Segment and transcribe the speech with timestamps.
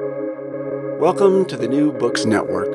[0.00, 2.66] Welcome to the New Books Network.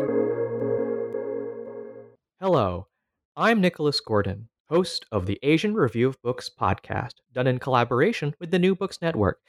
[2.39, 2.87] Hello,
[3.35, 8.51] I'm Nicholas Gordon, host of the Asian Review of Books podcast, done in collaboration with
[8.51, 9.39] the New Books Network.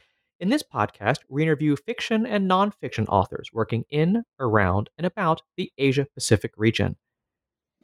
[0.41, 5.71] In this podcast, we interview fiction and nonfiction authors working in, around, and about the
[5.79, 6.96] Asia Pacific region.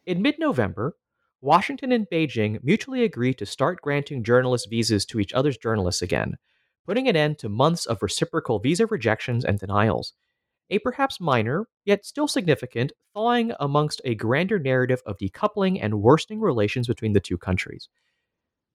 [0.04, 0.96] In mid November,
[1.40, 6.38] Washington and Beijing mutually agreed to start granting journalist visas to each other's journalists again,
[6.86, 10.14] putting an end to months of reciprocal visa rejections and denials.
[10.70, 16.40] A perhaps minor, yet still significant, thawing amongst a grander narrative of decoupling and worsening
[16.40, 17.88] relations between the two countries.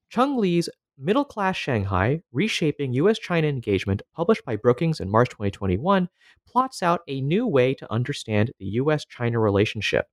[0.09, 6.09] Cheng Li's Middle Class Shanghai Reshaping US China Engagement, published by Brookings in March 2021,
[6.45, 10.07] plots out a new way to understand the US China relationship.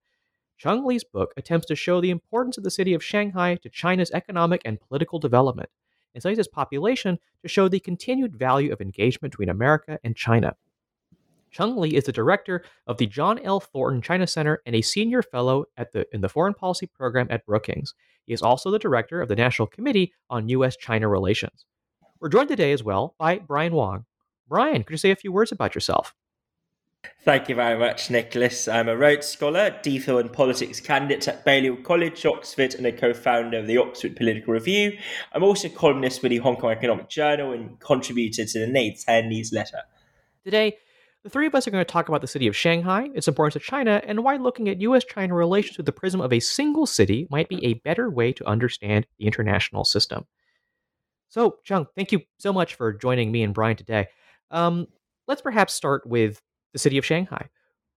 [0.56, 4.10] Cheng Li's book attempts to show the importance of the city of Shanghai to China's
[4.12, 5.68] economic and political development,
[6.14, 10.54] and studies its population to show the continued value of engagement between America and China.
[11.50, 13.60] Cheng Li is the director of the John L.
[13.60, 17.46] Thornton China Center and a senior fellow at the, in the Foreign Policy Program at
[17.46, 17.94] Brookings.
[18.26, 20.76] He is also the director of the National Committee on U.S.
[20.76, 21.64] China Relations.
[22.20, 24.04] We're joined today as well by Brian Wong.
[24.48, 26.14] Brian, could you say a few words about yourself?
[27.24, 28.66] Thank you very much, Nicholas.
[28.66, 33.12] I'm a Rhodes Scholar, DPhil and Politics candidate at Balliol College, Oxford, and a co
[33.12, 34.98] founder of the Oxford Political Review.
[35.32, 39.28] I'm also a columnist with the Hong Kong Economic Journal and contributor to the Neican
[39.28, 39.82] newsletter.
[40.42, 40.78] Today,
[41.22, 43.62] the three of us are going to talk about the city of Shanghai, its importance
[43.62, 46.86] to China, and why looking at US China relations through the prism of a single
[46.86, 50.24] city might be a better way to understand the international system.
[51.28, 54.08] So, Cheng, thank you so much for joining me and Brian today.
[54.50, 54.86] Um,
[55.26, 56.40] let's perhaps start with
[56.72, 57.48] the city of Shanghai.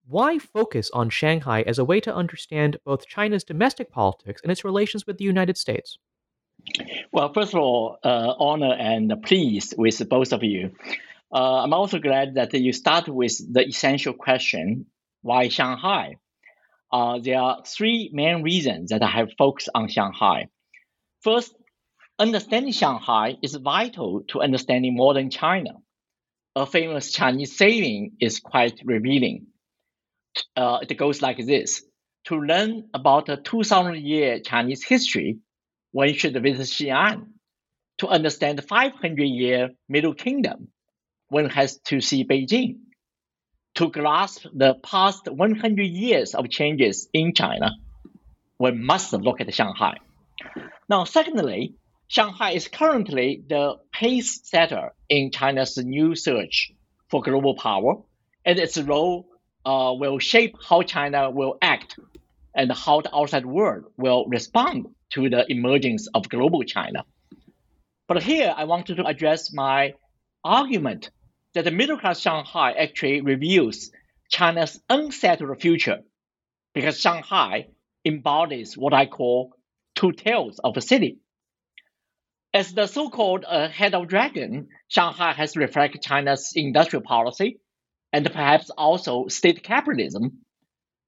[0.07, 4.65] Why focus on Shanghai as a way to understand both China's domestic politics and its
[4.65, 5.97] relations with the United States?
[7.11, 10.71] Well, first of all, uh, honor and pleased with both of you.
[11.33, 14.87] Uh, I'm also glad that you start with the essential question
[15.21, 16.15] why Shanghai?
[16.91, 20.47] Uh, there are three main reasons that I have focused on Shanghai.
[21.21, 21.55] First,
[22.19, 25.75] understanding Shanghai is vital to understanding modern China.
[26.55, 29.47] A famous Chinese saying is quite revealing.
[30.55, 31.83] Uh, it goes like this
[32.25, 35.39] To learn about a 2,000 year Chinese history,
[35.91, 37.27] one should visit Xi'an.
[37.99, 40.69] To understand the 500 year Middle Kingdom,
[41.29, 42.79] one has to see Beijing.
[43.75, 47.71] To grasp the past 100 years of changes in China,
[48.57, 49.97] one must look at Shanghai.
[50.89, 51.75] Now, secondly,
[52.11, 56.73] Shanghai is currently the pace setter in China's new search
[57.09, 58.01] for global power,
[58.43, 59.29] and its role
[59.63, 61.97] uh, will shape how China will act
[62.53, 67.05] and how the outside world will respond to the emergence of global China.
[68.09, 69.93] But here I want to address my
[70.43, 71.11] argument
[71.53, 73.89] that the middle class Shanghai actually reveals
[74.29, 75.99] China's unsettled future
[76.73, 77.67] because Shanghai
[78.03, 79.53] embodies what I call
[79.95, 81.19] two tales of a city.
[82.53, 87.59] As the so-called uh, head of dragon, Shanghai has reflected China's industrial policy
[88.11, 90.39] and perhaps also state capitalism.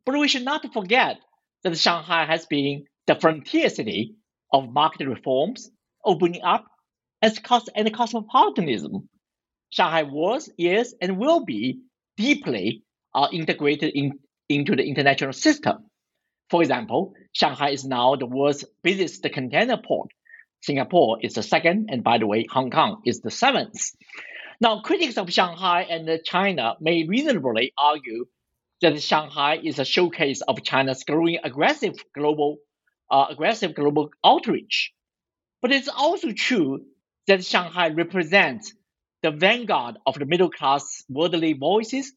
[0.05, 1.17] But we should not forget
[1.63, 4.15] that Shanghai has been the frontier city
[4.51, 5.69] of market reforms,
[6.05, 6.65] opening up,
[7.21, 9.09] and cosmopolitanism
[9.73, 11.79] Shanghai was, is, and will be
[12.15, 12.83] deeply
[13.15, 15.89] uh, integrated in, into the international system.
[16.51, 20.09] For example, Shanghai is now the world's busiest container port.
[20.63, 23.91] Singapore is the second, and by the way, Hong Kong is the seventh.
[24.61, 28.25] Now, critics of Shanghai and China may reasonably argue
[28.81, 32.59] that Shanghai is a showcase of China's growing aggressive global,
[33.11, 34.93] uh, aggressive global outreach.
[35.61, 36.85] But it's also true
[37.27, 38.73] that Shanghai represents
[39.21, 42.13] the vanguard of the middle class worldly voices,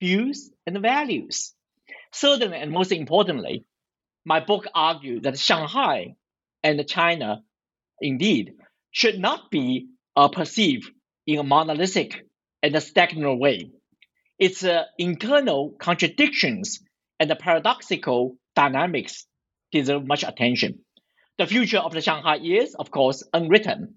[0.00, 1.54] views, and values.
[2.12, 3.64] Certainly, and most importantly,
[4.24, 6.14] my book argued that Shanghai
[6.62, 7.42] and China,
[8.00, 8.54] indeed,
[8.90, 10.90] should not be uh, perceived
[11.26, 12.26] in a monolithic
[12.62, 13.70] and a stagnant way.
[14.38, 16.80] Its uh, internal contradictions
[17.18, 19.26] and the paradoxical dynamics
[19.70, 20.80] deserve much attention.
[21.38, 23.96] The future of the Shanghai is, of course, unwritten.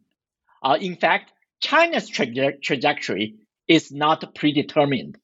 [0.61, 3.35] Uh, in fact, China's traje- trajectory
[3.67, 5.17] is not predetermined,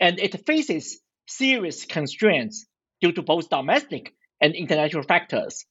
[0.00, 2.66] and it faces serious constraints
[3.00, 5.64] due to both domestic and international factors,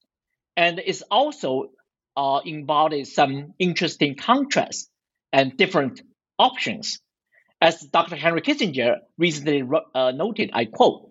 [0.57, 1.69] and it also
[2.15, 4.89] uh, embodies some interesting contrasts
[5.33, 6.01] and different
[6.39, 6.99] options.
[7.61, 8.15] As Dr.
[8.15, 9.63] Henry Kissinger recently
[9.93, 11.09] uh, noted, I quote,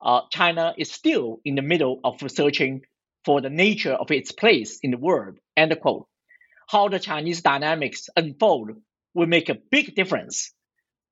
[0.00, 2.82] uh, China is still in the middle of searching
[3.24, 6.06] for the nature of its place in the world, end quote
[6.68, 8.70] how the Chinese dynamics unfold
[9.14, 10.52] will make a big difference.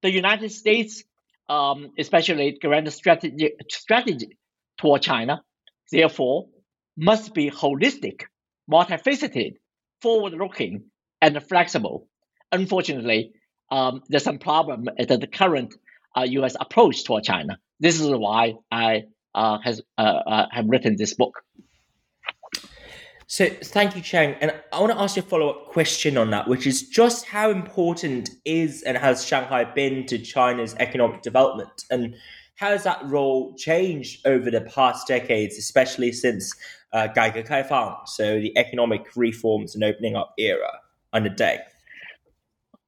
[0.02, 1.02] the United States,
[1.48, 4.38] um, especially grand strategy, strategy
[4.78, 5.42] toward China,
[5.90, 6.48] therefore,
[6.96, 8.24] must be holistic,
[8.70, 9.54] multifaceted,
[10.02, 10.84] forward-looking,
[11.22, 12.08] and flexible.
[12.52, 13.32] Unfortunately,
[13.70, 15.74] um, there's some problem at the current
[16.16, 16.56] uh, U.S.
[16.58, 17.58] approach toward China.
[17.80, 19.04] This is why I
[19.34, 21.42] uh, has uh, uh, have written this book.
[23.28, 24.34] So thank you, Cheng.
[24.40, 27.26] And I want to ask you a follow up question on that, which is just
[27.26, 31.84] how important is and has Shanghai been to China's economic development?
[31.90, 32.14] And
[32.54, 36.54] how has that role changed over the past decades, especially since
[36.93, 40.81] uh, 改革开放, so the economic reforms and opening up era
[41.11, 41.59] under Deng?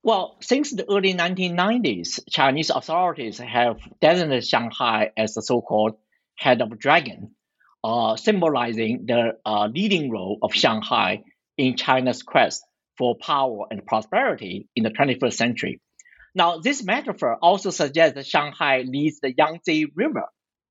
[0.03, 5.95] Well, since the early 1990s, Chinese authorities have designated Shanghai as the so called
[6.35, 7.35] head of dragon
[7.83, 11.23] uh, symbolizing the uh, leading role of Shanghai
[11.57, 12.63] in China's quest
[12.97, 15.81] for power and prosperity in the 21st century.
[16.35, 20.25] Now, this metaphor also suggests that Shanghai leads the Yangtze River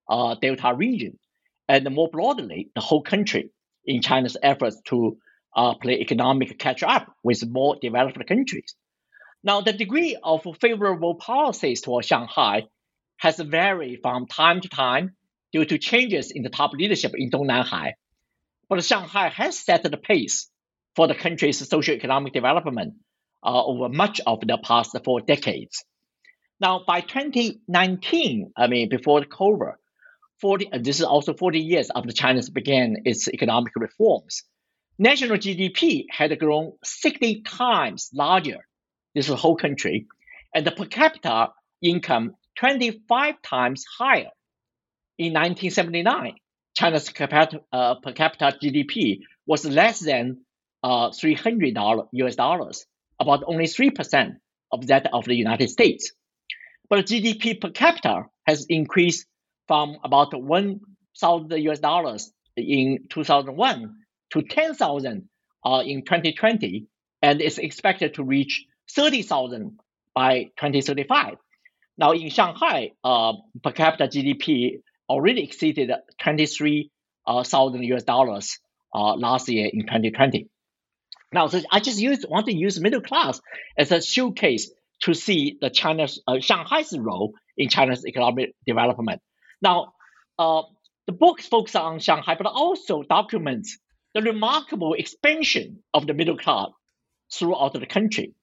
[0.09, 1.19] uh, Delta region,
[1.68, 3.52] and more broadly, the whole country
[3.86, 5.18] in China's efforts to
[5.56, 8.76] uh, play economic catch up with more developed countries.
[9.44, 12.64] Now, the degree of favorable policies toward Shanghai
[13.18, 15.16] has varied from time to time
[15.52, 17.94] due to changes in the top leadership in Zhongnanhai.
[18.70, 20.50] But Shanghai has set the pace
[20.96, 22.96] for the country's socio-economic development
[23.44, 25.86] uh, over much of the past four decades.
[26.60, 29.76] Now, by 2019, I mean, before the COVID,
[30.42, 34.44] 40, uh, this is also 40 years after China began its economic reforms,
[34.98, 38.60] national GDP had grown 60 times larger,
[39.16, 40.08] this whole country,
[40.54, 41.50] and the per capita
[41.82, 44.32] income 25 times higher.
[45.18, 46.36] In 1979,
[46.76, 47.12] China's
[47.72, 50.42] uh, per capita GDP was less than
[50.84, 51.76] uh, 300
[52.12, 52.86] US dollars,
[53.20, 54.36] about only 3%
[54.72, 56.12] of that of the United States.
[56.90, 59.26] But GDP per capita has increased
[59.68, 63.96] from about 1,000 US dollars in 2001
[64.32, 65.30] to 10,000
[65.66, 66.88] uh, in 2020,
[67.22, 69.80] and is expected to reach 30,000
[70.14, 71.36] by 2035.
[71.98, 73.34] Now, in Shanghai, uh,
[73.64, 75.92] per capita GDP already exceeded
[76.22, 78.60] 23,000 US dollars
[78.94, 80.50] uh, last year in 2020.
[81.34, 83.42] Now, so I just use, want to use middle class
[83.78, 84.72] as a showcase
[85.02, 89.22] to see the China's uh, Shanghai's role in China's economic development.
[89.62, 89.94] Now,
[90.38, 90.64] uh,
[91.06, 93.78] the book focuses on Shanghai, but also documents
[94.14, 96.70] the remarkable expansion of the middle class
[97.34, 98.34] throughout the country.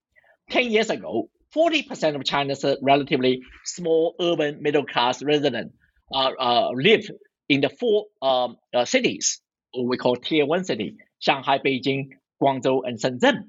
[0.51, 5.75] Ten years ago, 40% of China's relatively small urban middle class residents
[6.13, 7.09] uh, uh, live
[7.49, 9.41] in the four um, uh, cities
[9.83, 12.11] we call tier one city Shanghai, Beijing,
[12.43, 13.45] Guangzhou, and Shenzhen.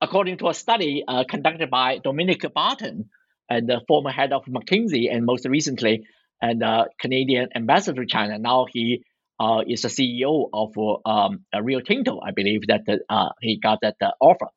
[0.00, 3.08] According to a study uh, conducted by Dominic Barton,
[3.48, 6.04] and the former head of McKinsey, and most recently,
[6.40, 8.38] and uh, Canadian ambassador to China.
[8.38, 9.02] Now he
[9.38, 10.72] uh, is the CEO of
[11.04, 12.20] um, Rio Tinto.
[12.20, 14.48] I believe that uh, he got that uh, offer.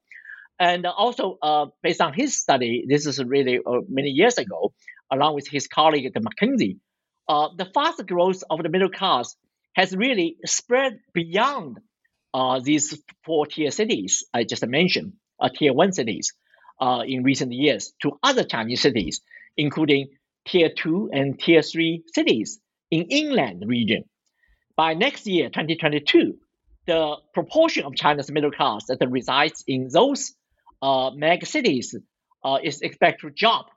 [0.59, 4.73] And also, uh, based on his study, this is really many years ago,
[5.11, 6.77] along with his colleague at McKinsey,
[7.29, 9.35] uh, the fast growth of the middle class
[9.73, 11.79] has really spread beyond
[12.33, 16.33] uh, these four tier cities I just mentioned, uh, tier one cities,
[16.81, 19.21] uh, in recent years to other Chinese cities,
[19.57, 20.09] including
[20.49, 22.59] tier two and tier three cities
[22.91, 24.03] in inland region.
[24.75, 26.35] By next year, 2022,
[26.87, 30.33] the proportion of China's middle class that resides in those
[30.81, 31.95] uh, mega cities
[32.43, 33.67] uh, is expected to drop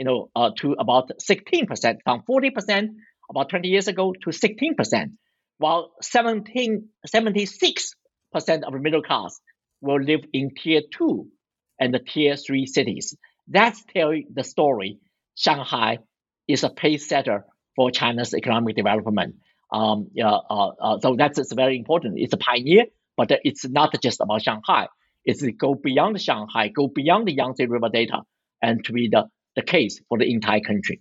[0.00, 2.88] you know, uh, to about 16%, from 40%
[3.28, 5.10] about 20 years ago to 16%,
[5.58, 7.92] while 17, 76%
[8.62, 9.38] of the middle class
[9.82, 11.26] will live in tier two
[11.78, 13.14] and the tier three cities.
[13.46, 15.00] That's telling the story.
[15.34, 15.98] Shanghai
[16.52, 17.44] is a pace setter
[17.76, 19.36] for China's economic development.
[19.72, 22.18] Um, uh, uh, so that's very important.
[22.18, 24.88] It's a pioneer, but it's not just about Shanghai.
[25.24, 28.22] It's go beyond Shanghai, go beyond the Yangtze River Delta,
[28.62, 29.26] and to be the
[29.56, 31.00] the case for the entire country.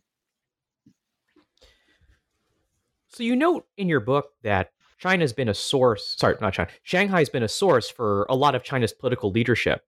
[3.09, 6.15] So you note in your book that China's been a source.
[6.17, 6.69] Sorry, not China.
[6.83, 9.81] Shanghai's been a source for a lot of China's political leadership,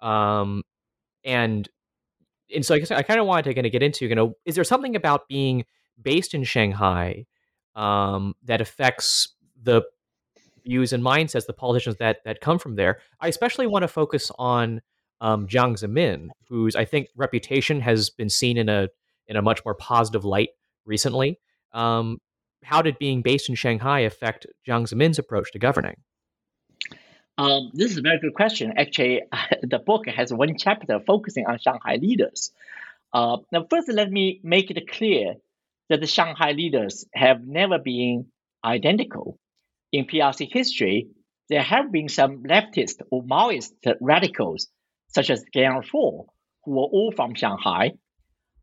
[0.00, 0.62] um,
[1.24, 1.68] and
[2.54, 4.34] and so I guess I kind of wanted to kind of get into you know
[4.44, 5.64] is there something about being
[6.00, 7.26] based in Shanghai
[7.74, 9.82] um, that affects the
[10.64, 13.00] views and mindsets the politicians that that come from there?
[13.20, 14.80] I especially want to focus on
[15.20, 18.88] um, Jiang Zemin, whose I think reputation has been seen in a
[19.26, 20.50] in a much more positive light
[20.84, 21.38] recently.
[21.72, 22.18] Um,
[22.64, 25.96] how did being based in Shanghai affect Jiang Zemin's approach to governing?
[27.38, 28.74] Um, this is a very good question.
[28.76, 29.22] Actually,
[29.62, 32.50] the book has one chapter focusing on Shanghai leaders.
[33.12, 35.34] Uh, now, first, let me make it clear
[35.88, 38.26] that the Shanghai leaders have never been
[38.64, 39.38] identical.
[39.92, 41.08] In PRC history,
[41.48, 44.66] there have been some leftist or Maoist radicals,
[45.06, 46.26] such as Gang Four,
[46.64, 47.92] who were all from Shanghai.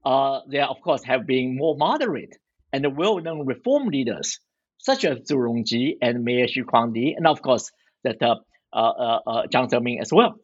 [0.03, 2.38] Uh, there, of course, have been more moderate
[2.74, 4.39] and well-known reform leaders,
[4.77, 7.72] such as Zhu Rongji and Mayor Xu Kuangdi, and of course,
[8.03, 8.36] that uh,
[8.75, 10.36] Jiang Zemin as well.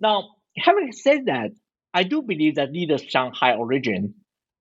[0.00, 1.50] Now, having said that,
[1.94, 4.14] I do believe that leaders of Shanghai origin,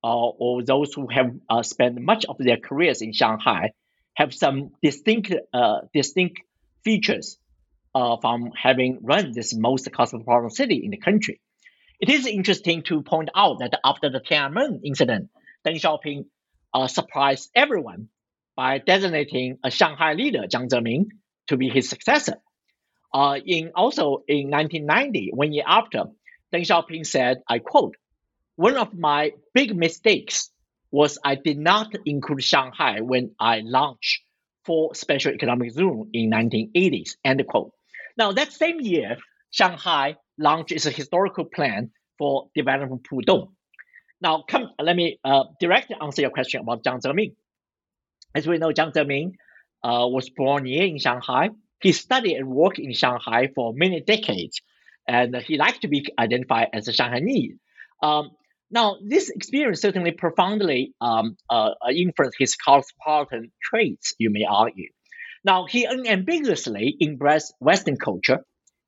[0.03, 3.71] uh, or those who have uh, spent much of their careers in Shanghai,
[4.15, 6.41] have some distinct uh, distinct
[6.83, 7.37] features
[7.95, 11.39] uh, from having run this most cosmopolitan city in the country.
[11.99, 15.29] It is interesting to point out that after the Tiananmen incident,
[15.65, 16.25] Deng Xiaoping
[16.73, 18.09] uh, surprised everyone
[18.55, 21.05] by designating a Shanghai leader, Jiang Zemin,
[21.47, 22.37] to be his successor.
[23.13, 26.05] Uh, in also in 1990, one year after,
[26.53, 27.95] Deng Xiaoping said, I quote,
[28.55, 30.49] one of my big mistakes
[30.91, 34.21] was I did not include Shanghai when I launched
[34.65, 37.73] for special economic zone in 1980s, end quote.
[38.17, 39.17] Now, that same year,
[39.49, 43.49] Shanghai launched its historical plan for developing Pudong.
[44.21, 47.33] Now, come, let me uh, directly answer your question about Jiang Zemin.
[48.35, 49.33] As we know, Jiang Zemin
[49.83, 51.49] uh, was born here in Shanghai.
[51.81, 54.61] He studied and worked in Shanghai for many decades,
[55.07, 57.57] and he liked to be identified as a Shanghainese.
[58.03, 58.31] Um,
[58.69, 64.89] now, this experience certainly profoundly um, uh, influenced his cosmopolitan traits, you may argue.
[65.43, 68.39] Now, he unambiguously embraced Western culture,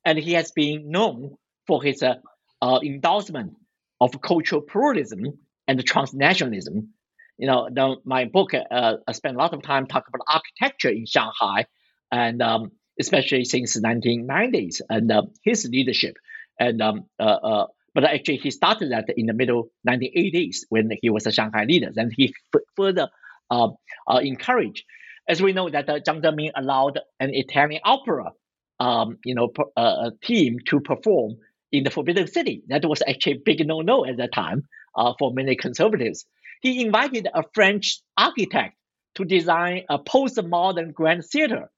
[0.05, 1.35] and he has been known
[1.67, 2.15] for his uh,
[2.61, 3.53] uh, endorsement
[3.99, 6.87] of cultural pluralism and transnationalism.
[7.37, 10.89] You know, the, my book uh, I spent a lot of time talking about architecture
[10.89, 11.65] in Shanghai,
[12.11, 16.15] and um, especially since the 1990s and uh, his leadership.
[16.59, 21.27] And um, uh, but actually, he started that in the middle 1980s when he was
[21.27, 21.91] a Shanghai leader.
[21.93, 23.09] Then he f- further
[23.49, 23.69] uh,
[24.07, 24.83] uh, encouraged,
[25.27, 28.31] as we know, that uh, Jiang Zemin allowed an Italian opera,
[28.79, 31.35] um, you know, per, uh, team to perform
[31.71, 32.63] in the Forbidden City.
[32.67, 36.25] That was actually a big no-no at that time uh, for many conservatives.
[36.63, 38.75] He invited a French architect
[39.15, 41.69] to design a postmodern grand theater.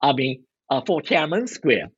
[0.00, 1.88] I mean, uh, for Tiananmen Square,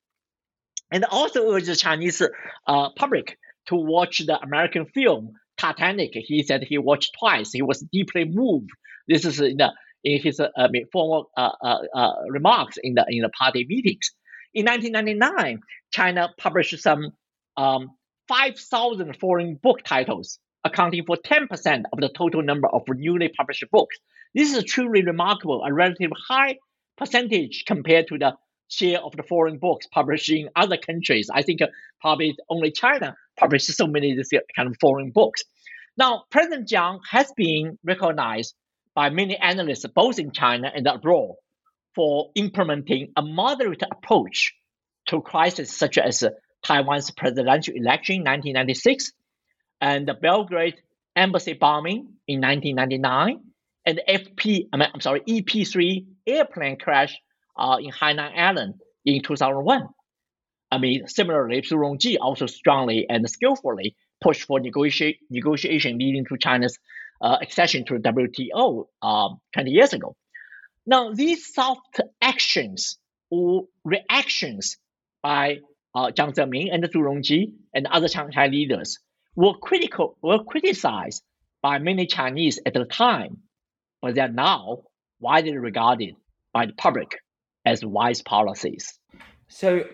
[0.91, 2.23] and also urged the Chinese
[2.67, 6.13] uh, public to watch the American film Titanic.
[6.15, 7.53] He said he watched twice.
[7.53, 8.71] He was deeply moved.
[9.07, 10.49] This is in, the, in his uh,
[10.91, 14.13] formal uh, uh, uh, remarks in the in the party meetings.
[14.55, 15.61] In 1999,
[15.93, 17.13] China published some
[17.59, 17.91] um,
[18.29, 23.97] 5,000 foreign book titles, accounting for 10% of the total number of newly published books.
[24.35, 26.59] This is truly remarkable, a relatively high
[26.97, 28.37] percentage compared to the
[28.69, 31.29] share of the foreign books published in other countries.
[31.33, 31.69] I think uh,
[32.01, 35.43] probably only China published so many this kind of foreign books.
[35.97, 38.55] Now, President Jiang has been recognized
[38.95, 41.35] by many analysts, both in China and abroad,
[41.95, 44.55] for implementing a moderate approach
[45.07, 46.23] to crises such as
[46.65, 49.13] Taiwan's presidential election in 1996
[49.81, 50.77] and the Belgrade
[51.17, 53.41] embassy bombing in 1999
[53.87, 57.17] and the FP, I mean, I'm sorry, EP3 airplane crash
[57.57, 59.89] uh, in Hainan Island in 2001.
[60.71, 66.37] I mean, similarly, Zhu Rongji also strongly and skillfully pushed for negotiate, negotiation leading to
[66.39, 66.79] China's
[67.21, 70.15] uh, accession to the WTO uh, 20 years ago.
[70.87, 72.99] Now, these soft actions
[73.31, 74.77] or reactions
[75.23, 75.59] by
[75.95, 78.99] uh, Jiang Zemin and Zhu Rongji and other Shanghai leaders
[79.41, 81.23] were critical were criticized
[81.63, 83.39] by many Chinese at the time,
[84.03, 84.83] but they are now
[85.19, 86.15] widely regarded
[86.53, 87.19] by the public
[87.65, 88.99] as wise policies.
[89.49, 89.85] So,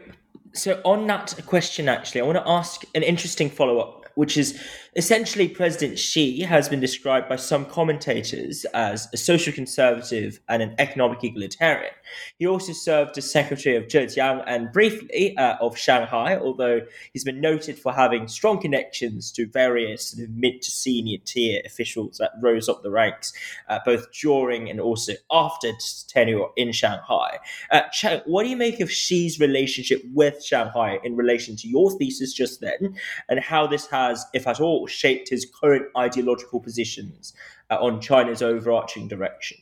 [0.52, 4.58] so on that question, actually, I want to ask an interesting follow up which is
[4.96, 10.74] essentially President Xi has been described by some commentators as a social conservative and an
[10.78, 11.92] economic egalitarian.
[12.38, 16.80] He also served as secretary of Zhejiang and briefly uh, of Shanghai, although
[17.12, 21.60] he's been noted for having strong connections to various sort of mid to senior tier
[21.66, 23.32] officials that rose up the ranks,
[23.68, 25.72] uh, both during and also after
[26.08, 27.38] tenure in Shanghai.
[27.70, 27.82] Uh,
[28.24, 32.60] what do you make of Xi's relationship with Shanghai in relation to your thesis just
[32.60, 32.96] then,
[33.28, 37.34] and how this has, if at all, shaped his current ideological positions
[37.70, 39.58] uh, on China's overarching direction?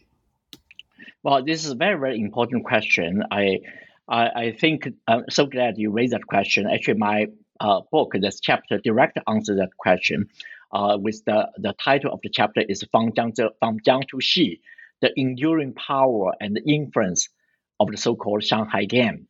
[1.22, 3.22] Well, this is a very, very important question.
[3.30, 3.60] I,
[4.08, 6.66] I, I think I'm so glad you raised that question.
[6.66, 7.26] Actually, my
[7.60, 10.28] uh, book, this chapter, directly answers that question.
[10.72, 14.60] Uh, with the, the title of the chapter is From Jiang, From Jiang to Xi,
[15.00, 17.28] the enduring power and the influence
[17.78, 19.26] of the so-called Shanghai Gang.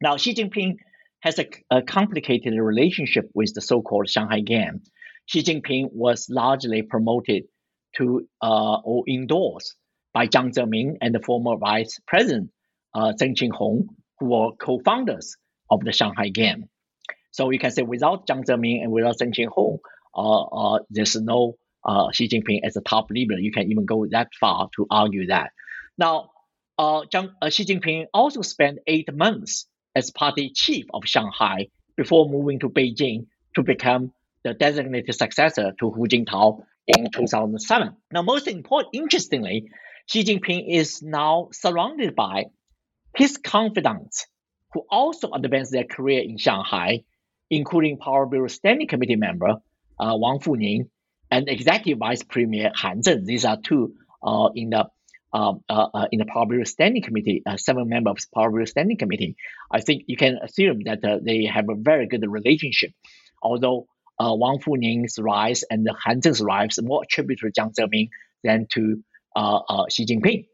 [0.00, 0.78] Now, Xi Jinping
[1.20, 4.82] has a, a, complicated relationship with the so-called Shanghai Gang.
[5.28, 7.44] Xi Jinping was largely promoted
[7.96, 9.76] to uh, or endorsed
[10.14, 12.50] by Jiang Zemin and the former Vice President
[12.94, 15.36] uh, Zeng Qinghong, who were co-founders
[15.70, 16.68] of the Shanghai Gang.
[17.30, 19.78] So you can say without Jiang Zemin and without Zeng Qinghong,
[20.16, 23.38] uh, uh, there's no uh, Xi Jinping as a top leader.
[23.38, 25.50] You can even go that far to argue that.
[25.98, 26.30] Now,
[26.78, 31.68] uh, Jiang, uh, Xi Jinping also spent eight months as party chief of Shanghai
[31.98, 34.12] before moving to Beijing to become
[34.48, 37.94] the designated successor to Hu Jintao in 2007.
[38.12, 39.70] Now, most important, interestingly,
[40.06, 42.46] Xi Jinping is now surrounded by
[43.14, 44.26] his confidants
[44.72, 47.04] who also advanced their career in Shanghai,
[47.50, 49.56] including Politburo Standing Committee member
[49.98, 50.88] uh, Wang Huning
[51.30, 53.24] and Executive Vice Premier Han Zheng.
[53.24, 54.86] These are two uh, in the
[55.30, 58.96] um, uh, uh, in the Politburo Standing Committee, uh, seven members of the Politburo Standing
[58.96, 59.36] Committee.
[59.70, 62.92] I think you can assume that uh, they have a very good relationship,
[63.42, 63.88] although
[64.20, 68.10] uh, Wang Huning's rise and Han Zheng's rise more attributed to Jiang Zemin
[68.42, 69.02] than to
[69.36, 70.46] uh, uh, Xi Jinping.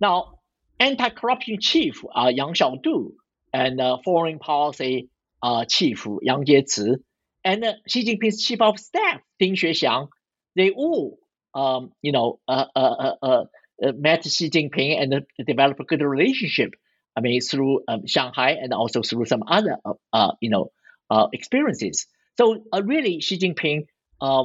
[0.00, 0.38] Now,
[0.80, 3.12] anti-corruption chief uh, Yang Xiaodu
[3.52, 5.10] and uh, foreign policy
[5.42, 6.96] uh, chief Yang Jiechi
[7.44, 10.08] and Xi Jinping's chief of staff Ding Xuexiang,
[10.56, 11.18] they all,
[11.54, 16.70] um, you know, met Xi Jinping and developed a good relationship.
[17.16, 19.76] I mean, through um, Shanghai and also through some other,
[20.40, 20.70] you know,
[21.32, 22.06] experiences.
[22.38, 23.86] So uh, really, Xi Jinping
[24.20, 24.44] uh,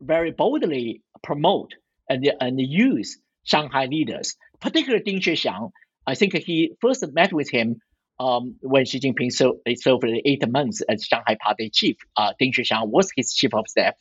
[0.00, 1.72] very boldly promote
[2.08, 5.70] and and use Shanghai leaders, particularly Ding Xuexiang.
[6.06, 7.76] I think he first met with him
[8.18, 11.96] um, when Xi Jinping served, served eight months as Shanghai Party chief.
[12.16, 13.94] Uh, Ding Xuexiang was his chief of staff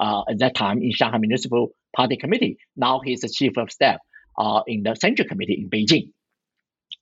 [0.00, 2.58] uh, at that time in Shanghai Municipal Party Committee.
[2.76, 3.98] Now he's the chief of staff
[4.38, 6.12] uh, in the Central Committee in Beijing.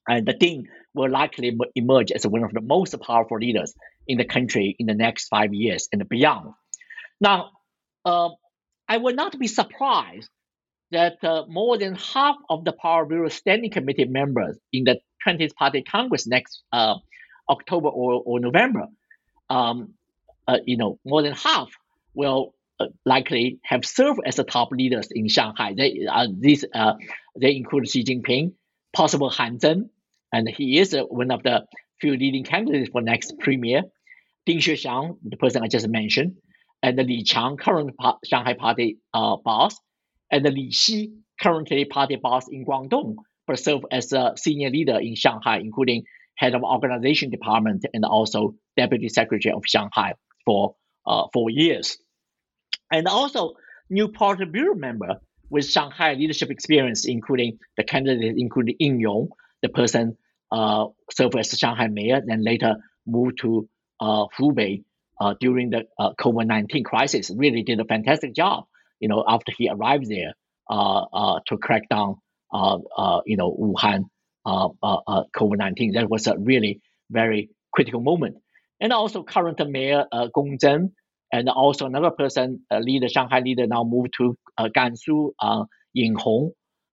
[0.07, 3.73] And the Ding will likely emerge as one of the most powerful leaders
[4.07, 6.53] in the country in the next five years and beyond.
[7.19, 7.51] Now,
[8.05, 8.29] uh,
[8.87, 10.29] I would not be surprised
[10.91, 15.81] that uh, more than half of the Politburo Standing Committee members in the 20th Party
[15.81, 16.95] Congress next uh,
[17.49, 18.87] October or, or November,
[19.49, 19.93] um,
[20.47, 21.69] uh, you know, more than half
[22.13, 25.73] will uh, likely have served as the top leaders in Shanghai.
[25.75, 26.63] They, uh, these,
[27.39, 28.53] they include Xi Jinping,
[28.93, 29.89] possible Han Zheng,
[30.31, 31.65] and he is one of the
[31.99, 33.83] few leading candidates for next premier.
[34.47, 36.37] Ding Xuexiang, the person I just mentioned,
[36.81, 37.93] and the Li Qiang, current
[38.25, 39.77] Shanghai Party uh, boss,
[40.31, 44.97] and the Li Xi, currently party boss in Guangdong, but served as a senior leader
[44.99, 46.03] in Shanghai, including
[46.35, 50.13] head of organization department and also deputy secretary of Shanghai
[50.45, 51.97] for uh, four years.
[52.89, 53.55] And also
[53.89, 59.27] new Politburo member with Shanghai leadership experience, including the candidate, including Ying Yong,
[59.61, 60.17] the person
[60.53, 63.67] uh, served as Shanghai mayor, then later moved to
[64.01, 64.83] Hubei
[65.19, 67.31] uh, during the uh, COVID-19 crisis.
[67.35, 68.65] Really did a fantastic job
[68.99, 70.33] you know, after he arrived there
[70.69, 72.15] uh, uh, to crack down,
[72.53, 74.05] uh, uh, you know, Wuhan
[74.45, 75.93] uh, uh, uh, COVID-19.
[75.93, 78.37] That was a really very critical moment.
[78.79, 80.91] And also current mayor uh, Gong Zheng,
[81.31, 86.15] and also another person, uh, leader, Shanghai leader, now moved to uh, Gansu, uh, Yin
[86.15, 86.51] Hong,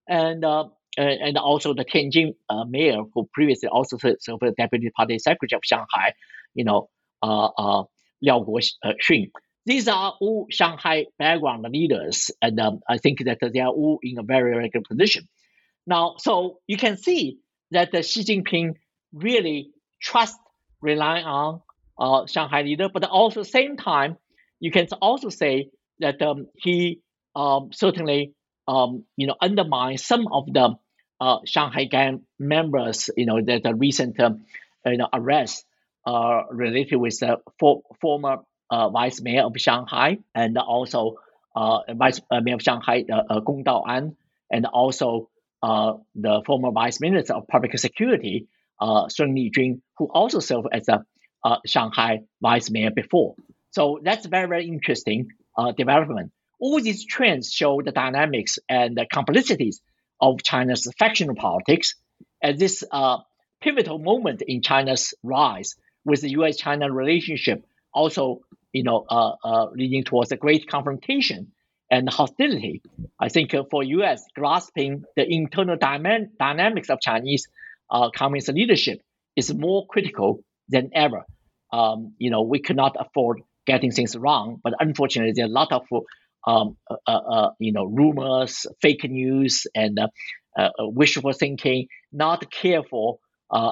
[0.09, 0.65] and uh,
[0.97, 5.63] and also the Tianjin uh, mayor, who previously also served as deputy party secretary of
[5.65, 6.15] Shanghai,
[6.55, 6.89] you know,
[7.23, 7.85] uh, uh,
[8.23, 9.31] Liao Guoxun.
[9.67, 14.19] These are all Shanghai background leaders, and um, I think that they are all in
[14.19, 15.27] a very, very good position.
[15.87, 17.39] Now, so you can see
[17.71, 18.75] that uh, Xi Jinping
[19.13, 19.71] really
[20.03, 20.39] trust,
[20.81, 21.63] rely on
[21.99, 24.17] uh, Shanghai leader, but also same time,
[24.61, 27.01] you can also say that um, he
[27.35, 28.35] um, certainly
[28.69, 30.75] um, you know undermines some of the
[31.21, 34.45] uh, Shanghai gang members, you know, that the recent um,
[34.85, 35.65] you know arrests
[36.07, 38.39] uh, related with the for, former
[38.71, 41.17] uh, vice mayor of Shanghai and also
[41.55, 44.17] uh, vice uh, mayor of Shanghai uh, Gong Daoan
[44.51, 45.31] and also
[45.63, 48.49] uh, the former vice minister of public security
[48.81, 51.05] uh, Sun Lijun, who also served as a
[51.45, 53.35] uh, Shanghai vice mayor before.
[53.71, 56.33] So that's very very interesting uh, development.
[56.61, 59.07] All these trends show the dynamics and the
[60.21, 61.97] of China's factional politics
[62.43, 63.19] at this uh,
[63.61, 68.41] pivotal moment in China's rise with the U.S.-China relationship also
[68.75, 71.53] you know, uh, uh, leading towards a great confrontation
[71.91, 72.83] and hostility.
[73.19, 74.25] I think uh, for U.S.
[74.35, 77.47] grasping the internal dyma- dynamics of Chinese
[77.89, 79.01] uh, communist leadership
[79.37, 81.25] is more critical than ever.
[81.73, 85.73] Um, you know, we cannot afford getting things wrong, but unfortunately, there are a lot
[85.73, 85.83] of
[86.47, 89.99] um, uh, uh, you know rumors, fake news, and
[90.79, 93.21] wishful thinking, not careful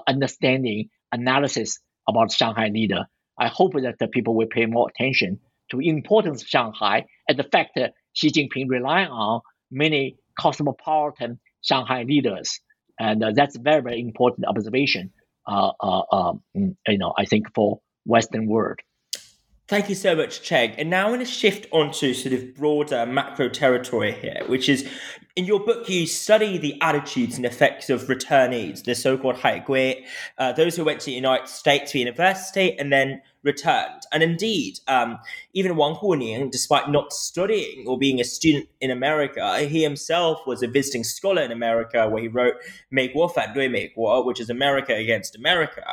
[0.07, 3.07] understanding analysis about Shanghai leader.
[3.39, 7.45] I hope that the people will pay more attention to importance of Shanghai and the
[7.45, 12.61] fact that Xi Jinping rely on many cosmopolitan Shanghai leaders.
[12.99, 15.11] And uh, that's very, very important observation,
[15.47, 18.81] uh, uh, um, you know, I think for Western world.
[19.69, 20.73] Thank you so much, Cheng.
[20.73, 24.87] And now I'm going to shift onto sort of broader macro territory here, which is
[25.35, 30.05] in your book, you study the attitudes and effects of returnees, the so-called haigui,
[30.39, 34.03] uh, those who went to the United States for university and then returned.
[34.13, 35.19] And indeed, um,
[35.53, 40.63] even Wang Huning, despite not studying or being a student in America, he himself was
[40.63, 42.55] a visiting scholar in America, where he wrote
[42.93, 45.85] "Meiguo Fandui Meiguo," which is America against America.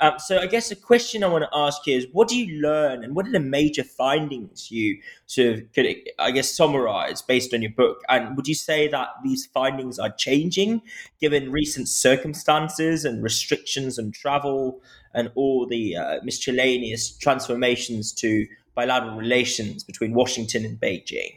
[0.00, 3.04] Um, so, I guess the question I want to ask is, what do you learn,
[3.04, 5.86] and what are the major findings you sort of could,
[6.18, 7.98] I guess, summarize based on your book?
[8.08, 10.82] And would you say that these findings are changing
[11.20, 14.80] given recent circumstances and restrictions on travel
[15.14, 21.36] and all the uh, miscellaneous transformations to bilateral relations between Washington and Beijing.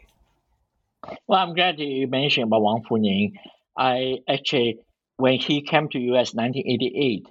[1.27, 3.33] Well, I'm glad you mentioned about Wang Huning.
[3.77, 4.79] I actually,
[5.17, 7.27] when he came to US 1988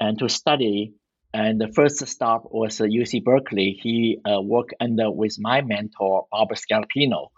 [0.00, 0.94] and to study,
[1.32, 3.78] and the first stop was UC Berkeley.
[3.82, 7.28] He uh, worked under with my mentor Robert Scalapino,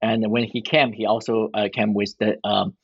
[0.00, 2.76] and when he came, he also uh, came with the um,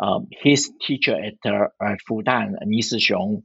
[0.00, 3.42] um, his teacher at, uh, at Fudan, Ni Shixiong,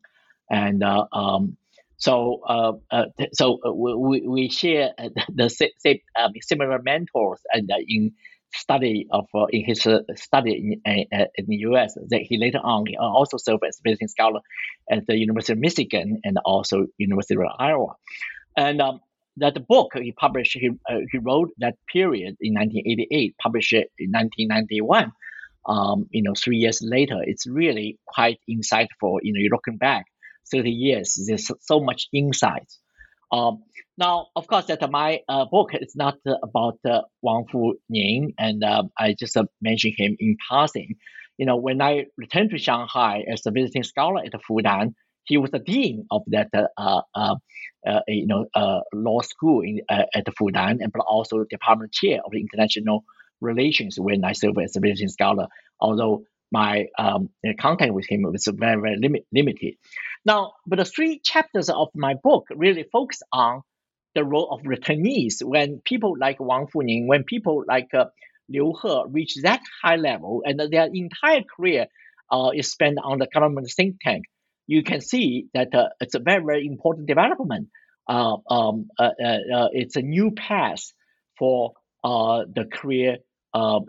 [0.50, 1.58] and uh, um,
[1.98, 4.92] so uh, uh, so we, we share
[5.34, 8.14] the same um, similar mentors and in
[8.54, 11.96] study of uh, in his uh, study in, uh, in the U.S.
[12.10, 14.42] That he later on also served as visiting scholar
[14.90, 17.96] at the University of Michigan and also University of Iowa,
[18.58, 19.02] and um,
[19.38, 20.70] that book he published he
[21.12, 25.12] he wrote that period in 1988, published it in 1991.
[25.68, 29.20] Um, you know, three years later, it's really quite insightful.
[29.24, 30.06] You know, you're looking back
[30.52, 31.20] 30 years.
[31.28, 32.72] There's so much insight.
[33.32, 33.64] Um,
[33.98, 38.64] now, of course, that my uh, book is not uh, about uh, Wang Huning, and
[38.64, 40.96] um, I just uh, mentioned him in passing.
[41.38, 44.94] You know, when I returned to Shanghai as a visiting scholar at Fudan,
[45.26, 47.36] he was the dean of that, uh, uh,
[48.08, 48.46] you know,
[48.94, 53.04] law school in, at Fudan, and but also department chair of the international
[53.42, 55.48] relations when I served as a visiting scholar.
[55.80, 59.76] Although my um, contact with him was very, very limit, limited.
[60.24, 63.62] Now, but the three chapters of my book really focus on
[64.14, 68.06] the role of returnees when people like Wang Huning, when people like uh,
[68.48, 71.88] Liu He reach that high level and their entire career
[72.32, 74.24] uh, is spent on the government think tank,
[74.68, 77.70] you can see that uh, it's a very, very important development.
[78.08, 80.92] Uh, um, uh, uh, it's a new path
[81.38, 81.74] for
[82.04, 83.18] the career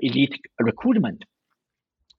[0.00, 1.24] elite recruitment.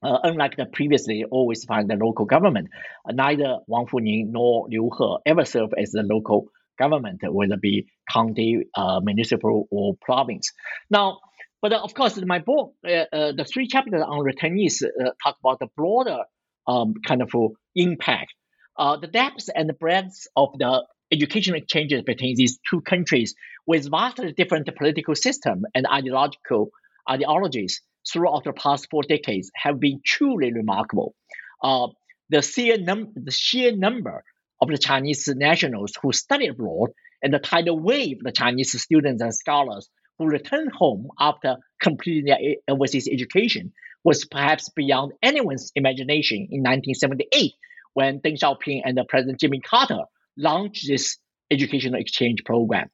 [0.03, 2.67] Uh, unlike the previously always find the local government,
[3.09, 7.61] uh, neither Wang Huning nor Liu He ever served as the local government, whether it
[7.61, 10.51] be county, uh, municipal, or province.
[10.91, 11.17] Now,
[11.61, 14.83] but uh, of course, my book, uh, uh, the three chapters on returnees
[15.23, 16.19] talk about the broader
[16.67, 17.31] um, kind of
[17.75, 18.33] impact,
[18.77, 23.33] the depth and the breadth of the educational exchanges between these two countries
[23.65, 26.69] with vastly different political system and ideological
[27.09, 31.15] ideologies throughout the past four decades have been truly remarkable.
[31.61, 31.87] Uh,
[32.29, 34.23] the, sheer num- the sheer number
[34.61, 36.89] of the Chinese nationals who study abroad
[37.21, 42.25] and the tidal wave of the Chinese students and scholars who return home after completing
[42.25, 42.37] their
[42.67, 43.71] overseas education
[44.03, 47.53] was perhaps beyond anyone's imagination in 1978
[47.97, 50.01] when Deng Xiaoping and President Jimmy Carter
[50.37, 51.17] launched this
[51.49, 52.89] educational exchange program.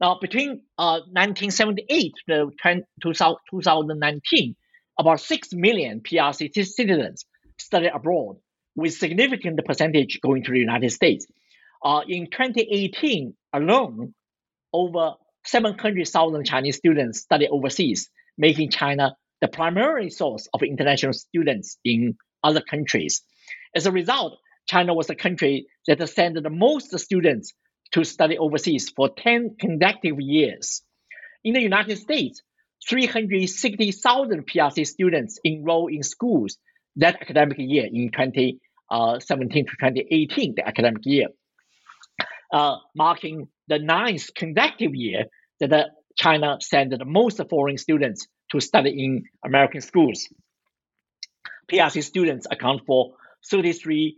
[0.00, 2.52] Now, between uh, 1978 to
[3.50, 4.56] 2019,
[4.96, 7.24] about 6 million PRC citizens
[7.58, 8.36] studied abroad,
[8.76, 11.26] with significant percentage going to the United States.
[11.84, 14.14] Uh, in 2018 alone,
[14.72, 15.14] over
[15.46, 22.60] 700,000 Chinese students studied overseas, making China the primary source of international students in other
[22.60, 23.22] countries.
[23.74, 27.52] As a result, China was the country that sent the most students
[27.92, 30.82] to study overseas for 10 consecutive years.
[31.44, 32.42] In the United States,
[32.88, 36.58] 360,000 PRC students enrolled in schools
[36.96, 38.58] that academic year in 2017
[38.90, 41.28] uh, to 2018, the academic year,
[42.52, 45.24] uh, marking the ninth consecutive year
[45.60, 45.84] that uh,
[46.16, 50.28] China sent the most foreign students to study in American schools.
[51.70, 53.14] PRC students account for
[53.52, 54.14] 33%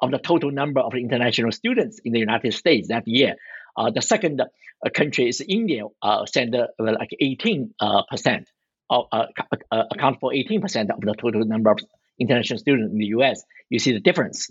[0.00, 3.36] of the total number of international students in the United States that year.
[3.76, 6.24] Uh, the second uh, country is India, uh,
[6.78, 8.48] like 18 uh, percent,
[8.90, 9.26] of, uh,
[9.70, 11.78] account for 18 percent of the total number of
[12.20, 13.42] international students in the U.S.
[13.70, 14.50] You see the difference.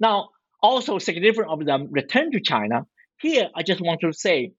[0.00, 0.30] Now,
[0.62, 2.86] also significant of them return to China.
[3.20, 4.52] Here, I just want to say,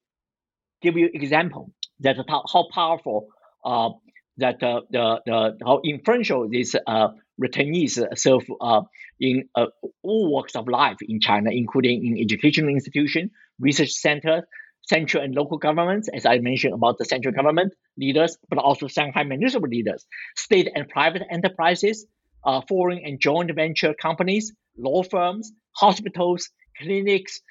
[0.82, 3.28] give you example that how powerful
[3.64, 3.90] uh,
[4.38, 7.10] that uh, the, the how influential this uh,
[7.42, 8.82] returnees serve uh,
[9.20, 9.68] in uh,
[10.04, 14.44] all walks of life in China, including in educational institutions, research centers,
[14.90, 19.24] central and local governments, as I mentioned about the central government leaders, but also Shanghai
[19.24, 22.06] municipal leaders, state and private enterprises,
[22.44, 26.50] uh, foreign and joint venture companies, law firms, hospitals,
[26.82, 27.42] clinics,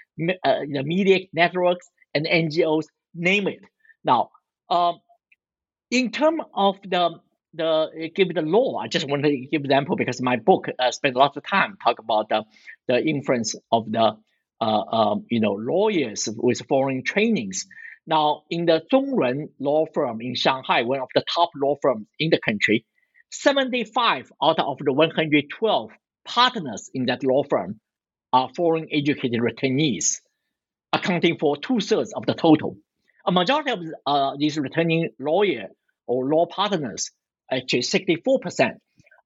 [0.45, 3.61] uh, the media networks, and NGOs, name it.
[4.05, 4.31] Now,
[4.71, 4.99] um,
[5.91, 7.21] in terms of the
[7.55, 11.17] the give the law, I just want to give example because my book uh, spent
[11.17, 12.45] a lot of time talk about the
[12.87, 14.17] the influence of the
[14.61, 17.67] uh, um, you know lawyers with foreign trainings.
[18.07, 22.31] Now, in the Zhongren law firm in Shanghai, one of the top law firms in
[22.31, 22.87] the country,
[23.31, 25.91] 75 out of the 112
[26.25, 27.81] partners in that law firm
[28.33, 30.21] are foreign educated returnees,
[30.93, 32.77] accounting for two thirds of the total.
[33.27, 35.69] A majority of uh, these returning lawyer
[36.07, 37.11] or law partners,
[37.51, 38.73] actually 64%,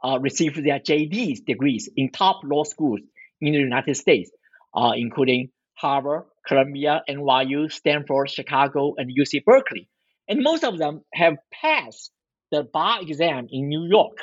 [0.05, 3.01] uh, received their JD degrees in top law schools
[3.41, 4.31] in the United States,
[4.75, 9.89] uh, including Harvard, Columbia, NYU, Stanford, Chicago, and UC Berkeley.
[10.29, 12.11] And most of them have passed
[12.51, 14.19] the bar exam in New York.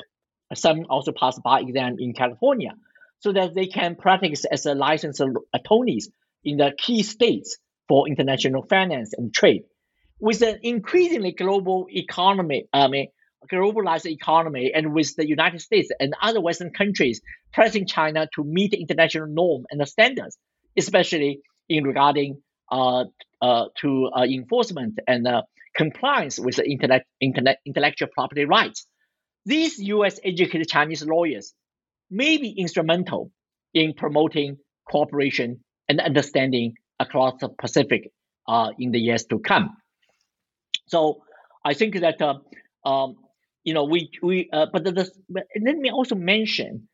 [0.54, 2.74] Some also passed bar exam in California,
[3.20, 5.22] so that they can practice as a licensed
[5.54, 6.10] attorneys
[6.44, 7.58] in the key states
[7.88, 9.64] for international finance and trade.
[10.20, 13.08] With an increasingly global economy, I mean,
[13.52, 17.22] globalized economy, and with the United States and other Western countries
[17.54, 20.38] pressing China to meet international norm and standards,
[20.78, 23.06] especially in regarding uh,
[23.42, 25.42] uh, to uh, enforcement and uh,
[25.76, 28.86] compliance with the internet, internet, intellectual property rights.
[29.46, 30.20] These U.S.
[30.24, 31.54] educated Chinese lawyers
[32.12, 33.32] may be instrumental
[33.74, 34.58] in promoting
[34.90, 38.12] cooperation and understanding across the Pacific
[38.48, 39.78] uh, in the years to come.
[40.88, 41.22] So
[41.64, 42.36] I think that uh,
[42.86, 43.16] um,
[43.70, 46.88] you know we we uh, but, the, the, but let me also mention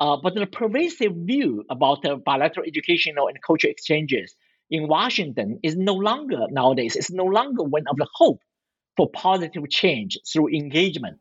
[0.00, 4.34] uh, but the pervasive view about the bilateral educational and cultural exchanges
[4.70, 8.40] in Washington is no longer nowadays it's no longer one of the hope
[8.96, 11.18] for positive change through engagement,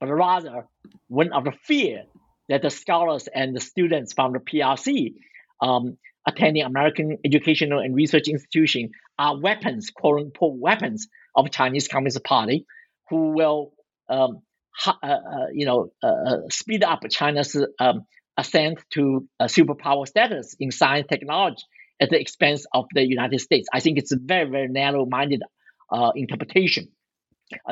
[0.00, 0.66] but rather
[1.08, 2.04] one of the fear
[2.48, 5.14] that the scholars and the students from the PRC
[5.60, 12.22] um, attending American educational and research institution are weapons, quote unquote weapons of Chinese Communist
[12.24, 12.66] Party,
[13.08, 13.72] who will,
[14.12, 14.42] um,
[14.86, 18.02] uh, uh, you know, uh, uh speed up China's um,
[18.36, 21.62] ascent to superpower status in science technology
[22.00, 23.68] at the expense of the United States.
[23.72, 25.42] I think it's a very, very narrow-minded
[25.90, 26.88] uh, interpretation.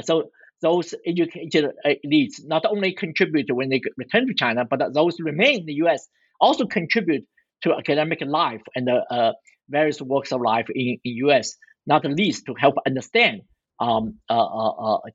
[0.03, 1.71] So those educated
[2.05, 6.07] elites not only contribute when they return to China, but those remain in the U.S.
[6.39, 7.25] also contribute
[7.63, 9.35] to academic life and the
[9.71, 11.57] various walks of life in, in U.S.
[11.87, 13.41] Not least to help understand
[13.81, 14.19] um,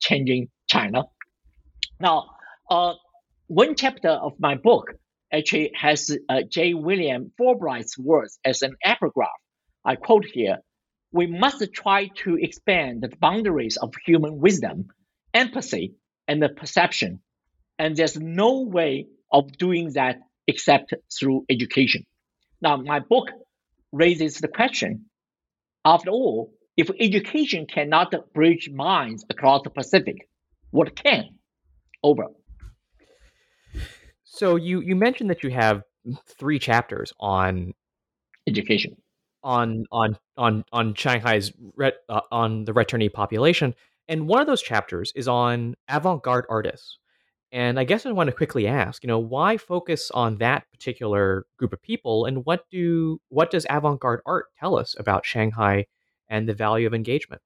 [0.02, 1.04] changing China.
[2.00, 2.32] Now,
[2.70, 2.94] uh,
[3.48, 4.94] one chapter of my book
[5.32, 6.74] actually has uh, J.
[6.74, 9.30] William Fulbright's words as an epigraph.
[9.84, 10.58] I quote here
[11.12, 14.88] we must try to expand the boundaries of human wisdom,
[15.34, 15.96] empathy,
[16.28, 17.22] and perception.
[17.80, 22.04] And there's no way of doing that except through education.
[22.62, 23.30] Now, my book
[23.94, 25.06] raises the question
[25.86, 30.28] after all, if education cannot bridge minds across the Pacific,
[30.72, 31.35] what can?
[32.06, 32.28] Over.
[34.24, 35.82] So you you mentioned that you have
[36.38, 37.74] three chapters on
[38.46, 38.96] education
[39.42, 43.74] on on on on Shanghai's uh, on the returnee population,
[44.08, 47.00] and one of those chapters is on avant-garde artists.
[47.52, 51.48] And I guess I want to quickly ask, you know, why focus on that particular
[51.58, 55.88] group of people, and what do what does avant-garde art tell us about Shanghai
[56.30, 57.42] and the value of engagement?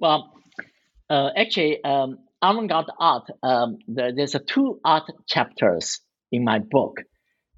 [0.00, 0.34] Well,
[1.08, 2.18] uh, actually, um,
[2.50, 3.26] avant-garde art.
[3.42, 6.94] Um, the, there's a two art chapters in my book.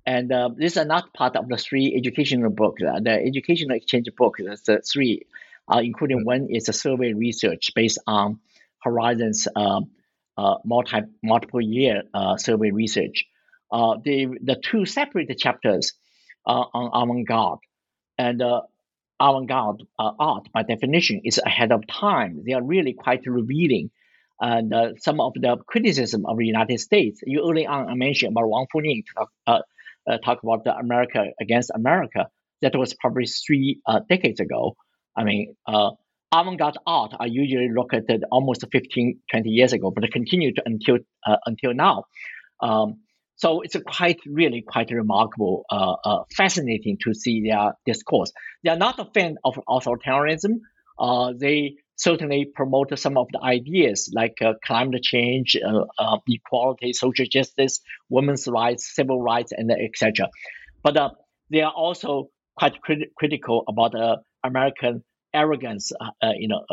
[0.07, 2.83] And uh, these are not part of the three educational books.
[2.83, 5.27] Uh, the educational exchange book, that's the three,
[5.70, 8.40] uh, including one is a survey research based on
[8.83, 9.90] Horizons um,
[10.38, 13.27] uh, multi, multiple year uh, survey research.
[13.70, 15.92] Uh, the, the two separate chapters
[16.46, 17.59] on avant-garde
[18.16, 18.40] and
[19.20, 22.42] avant-garde art, by definition, is ahead of time.
[22.46, 23.90] They are really quite revealing
[24.40, 27.20] and uh, some of the criticism of the United States.
[27.24, 29.03] You early on mentioned about Wang Huning
[29.46, 29.61] uh,
[30.09, 32.29] uh, talk about the America against America.
[32.62, 34.77] That was probably three uh, decades ago.
[35.16, 35.90] I mean, uh,
[36.33, 40.61] avant-garde art, I usually look at it almost 15, 20 years ago, but it continued
[40.64, 42.05] until uh, until now.
[42.61, 43.01] Um,
[43.37, 45.64] so it's quite, really quite remarkable,
[46.37, 48.33] fascinating to see their discourse.
[48.64, 50.59] They are not a fan of authoritarianism
[51.38, 57.26] they certainly promote some of the ideas like uh, climate change, uh, uh, equality, social
[57.30, 60.28] justice, women's rights, civil rights, and etc.
[60.82, 61.11] But uh,
[61.50, 63.94] they are also quite crit- critical about
[64.44, 65.92] American arrogance,
[66.37, 66.64] you know,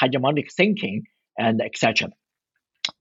[0.00, 1.04] hegemonic thinking,
[1.38, 2.08] and etc.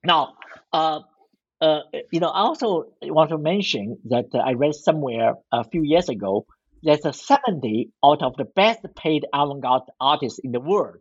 [0.04, 0.36] Now,
[0.74, 6.46] you know, I also want to mention that I read somewhere a few years ago
[6.84, 10.98] that 70 out of the best paid avant-garde artists in the world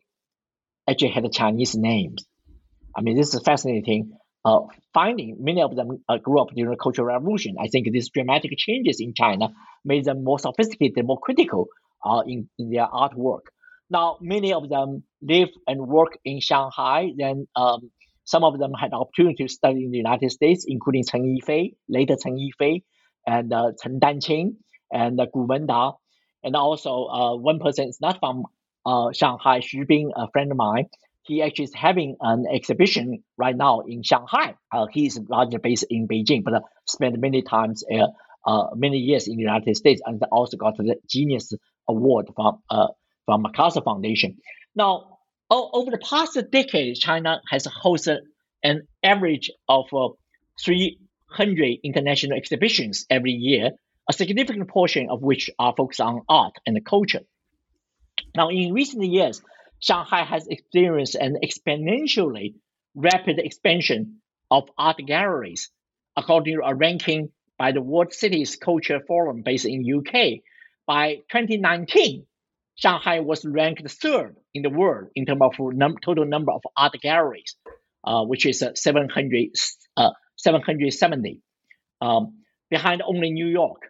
[0.90, 2.26] actually had Chinese names.
[2.96, 4.12] I mean, this is fascinating
[4.44, 4.60] uh,
[4.94, 5.36] finding.
[5.40, 7.56] Many of them uh, grew up during the Cultural Revolution.
[7.60, 9.48] I think these dramatic changes in China
[9.84, 11.68] made them more sophisticated, more critical
[12.04, 13.42] uh, in, in their artwork.
[13.90, 17.10] Now, many of them live and work in Shanghai.
[17.16, 17.90] Then um,
[18.24, 21.74] some of them had the opportunity to study in the United States, including Chen Yifei,
[21.88, 22.82] later Chen Yifei,
[23.26, 24.54] and uh, Chen Danqing,
[24.92, 25.94] and uh, Gu Wenda.
[26.42, 28.44] And also, uh, one person is not from
[28.90, 30.86] uh, Shanghai, Xu Bing, a friend of mine,
[31.22, 34.54] he actually is having an exhibition right now in Shanghai.
[34.72, 38.06] Uh, he is largely based in Beijing, but uh, spent many times, uh,
[38.50, 41.52] uh, many years in the United States, and also got the Genius
[41.88, 42.88] Award from uh,
[43.26, 44.38] from MacArthur Foundation.
[44.74, 45.18] Now,
[45.50, 48.20] o- over the past decade, China has hosted
[48.64, 50.08] an average of uh,
[50.64, 53.70] 300 international exhibitions every year,
[54.08, 57.20] a significant portion of which are focused on art and culture.
[58.36, 59.42] Now, in recent years,
[59.80, 62.54] Shanghai has experienced an exponentially
[62.94, 65.70] rapid expansion of art galleries,
[66.16, 70.40] according to a ranking by the World Cities Culture Forum based in UK.
[70.86, 72.26] By 2019,
[72.74, 76.94] Shanghai was ranked third in the world in terms of num- total number of art
[77.02, 77.56] galleries,
[78.04, 79.50] uh, which is uh, 700,
[79.96, 81.40] uh, 770,
[82.00, 82.38] um,
[82.70, 83.82] behind only New York.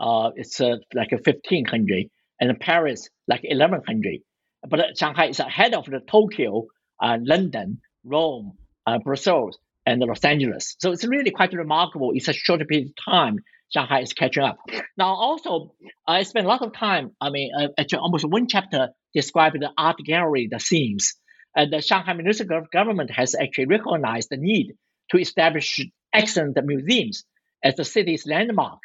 [0.00, 2.06] Uh, it's uh, like a 1500
[2.40, 4.20] and Paris like 1100.
[4.68, 6.66] But Shanghai is ahead of the Tokyo,
[7.00, 8.54] uh, London, Rome,
[8.86, 10.76] uh, Brussels, and Los Angeles.
[10.80, 12.10] So it's really quite remarkable.
[12.14, 13.38] It's a short period of time.
[13.72, 14.58] Shanghai is catching up.
[14.96, 15.74] Now, also,
[16.06, 19.70] I spent a lot of time, I mean, uh, actually almost one chapter describing the
[19.76, 21.14] art gallery, the themes.
[21.54, 24.74] And the Shanghai municipal government has actually recognized the need
[25.10, 25.80] to establish
[26.12, 27.24] excellent museums
[27.62, 28.78] as the city's landmark,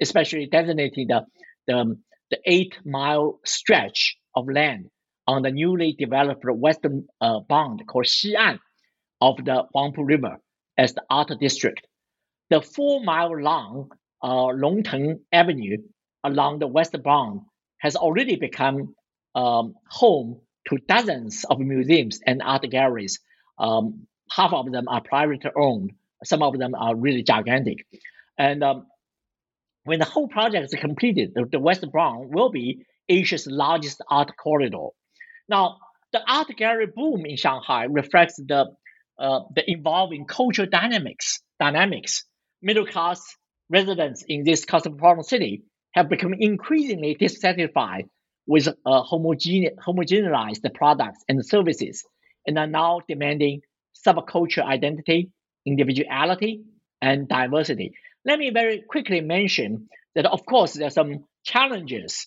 [0.00, 1.24] especially designating the,
[1.66, 1.96] the
[2.30, 4.90] the eight mile stretch of land
[5.26, 8.58] on the newly developed western uh, bound called Xi'an
[9.20, 10.38] of the Huangpu River
[10.76, 11.86] as the art district.
[12.50, 13.90] The four mile long
[14.22, 15.78] uh, Longteng Avenue
[16.24, 17.40] along the West Bund
[17.78, 18.94] has already become
[19.34, 23.20] um, home to dozens of museums and art galleries.
[23.58, 25.92] Um, half of them are privately owned.
[26.24, 27.86] Some of them are really gigantic.
[28.38, 28.86] And um,
[29.88, 34.30] when the whole project is completed, the, the West Bund will be Asia's largest art
[34.36, 34.88] corridor.
[35.48, 35.78] Now,
[36.12, 38.66] the art gallery boom in Shanghai reflects the
[39.18, 41.40] uh, the evolving cultural dynamics.
[41.58, 42.24] Dynamics.
[42.62, 43.20] Middle class
[43.68, 48.04] residents in this cosmopolitan city have become increasingly dissatisfied
[48.46, 49.02] with uh,
[50.74, 52.04] products and services,
[52.46, 53.60] and are now demanding
[54.06, 55.30] subculture identity,
[55.66, 56.62] individuality,
[57.02, 57.92] and diversity.
[58.28, 62.26] Let me very quickly mention that, of course, there are some challenges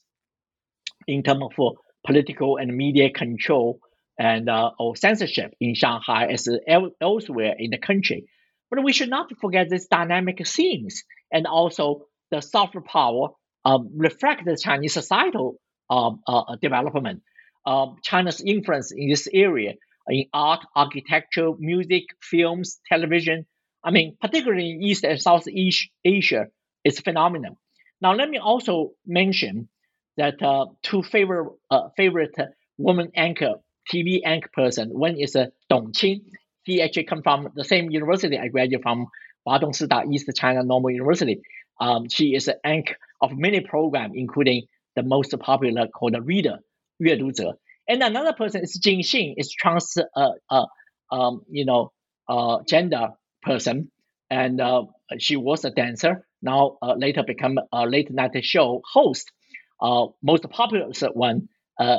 [1.07, 3.79] in terms of uh, political and media control
[4.17, 8.25] and uh, or censorship in Shanghai as el- elsewhere in the country.
[8.71, 13.27] But we should not forget these dynamic scenes and also the soft power
[13.63, 15.57] um, reflect the Chinese societal
[15.91, 17.21] um, uh, development.
[17.63, 19.73] Um, China's influence in this area
[20.07, 23.45] in art, architecture, music, films, television,
[23.83, 26.47] I mean, particularly in East and South Asia,
[26.83, 27.57] it's phenomenal.
[28.01, 29.69] Now, let me also mention
[30.17, 32.35] that uh, two favorite uh, favorite
[32.77, 33.55] woman anchor,
[33.91, 34.89] TV anchor person.
[34.89, 36.21] One is uh, Dong Qing.
[36.63, 39.07] He actually come from the same university I graduated from,
[39.47, 41.41] Huadong Shida East China Normal University.
[41.79, 46.59] Um, she is an anchor of many programs, including the most popular called Reader,
[46.99, 47.57] 阅读者.
[47.87, 50.65] And another person is Jin Xing, is trans, uh, uh,
[51.09, 51.91] um, you know,
[52.29, 53.91] uh, gender person,
[54.29, 54.83] and uh,
[55.19, 56.25] she was a dancer.
[56.41, 59.31] Now uh, later become a late night show host,
[59.81, 61.97] uh, most popular one, uh,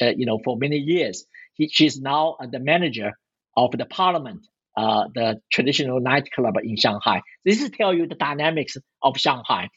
[0.00, 1.24] uh, you know, for many years.
[1.54, 3.12] He, she's now the manager
[3.56, 7.20] of the Parliament, uh, the traditional nightclub in Shanghai.
[7.44, 9.68] This is tell you the dynamics of Shanghai.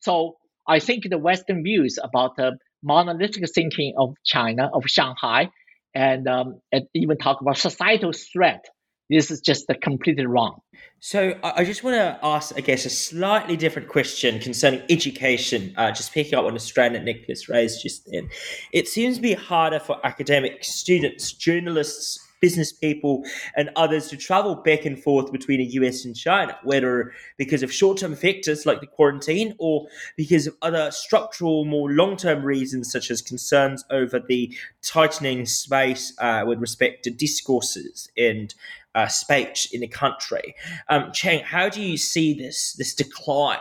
[0.00, 0.36] so
[0.68, 5.50] I think the Western views about the monolithic thinking of China, of Shanghai,
[5.94, 8.64] and, um, and even talk about societal threat
[9.08, 10.60] This is just completely wrong.
[10.98, 15.74] So I just want to ask, I guess, a slightly different question concerning education.
[15.76, 18.28] Uh, just picking up on the strand that Nicholas raised just then,
[18.72, 23.24] it seems to be harder for academic students, journalists, business people
[23.56, 27.72] and others to travel back and forth between the US and China, whether because of
[27.72, 29.86] short term factors like the quarantine or
[30.16, 36.12] because of other structural, more long term reasons, such as concerns over the tightening space
[36.18, 38.54] uh, with respect to discourses and
[38.96, 40.54] uh, speech in the country.
[40.88, 43.58] Um, Cheng, how do you see this this decline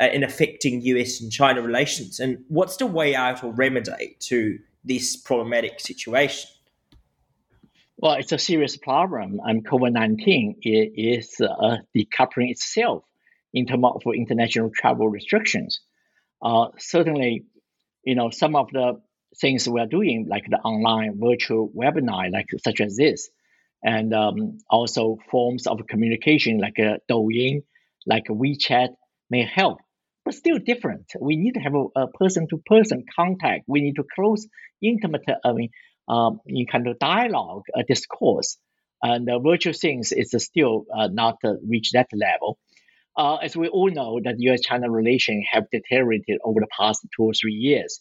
[0.00, 4.58] uh, in affecting US and China relations, and what's the way out or remedy to
[4.84, 6.50] this problematic situation?
[7.96, 13.04] Well, it's a serious problem, and COVID 19 is uh, decoupling itself
[13.54, 15.80] in terms of international travel restrictions.
[16.42, 17.44] Uh, certainly,
[18.02, 19.00] you know, some of the
[19.40, 23.30] things we are doing, like the online virtual webinar, like such as this,
[23.84, 27.62] and um, also forms of communication like uh, Douyin,
[28.06, 28.88] like WeChat,
[29.30, 29.78] may help,
[30.24, 31.06] but still different.
[31.20, 33.64] We need to have a person to person contact.
[33.68, 34.46] We need to close,
[34.82, 35.70] intimate, I mean,
[36.08, 38.56] um, in kind of dialogue, a discourse.
[39.02, 42.58] And uh, virtual things is still uh, not uh, reached that level.
[43.16, 47.32] Uh, as we all know, that U.S.-China relations have deteriorated over the past two or
[47.34, 48.00] three years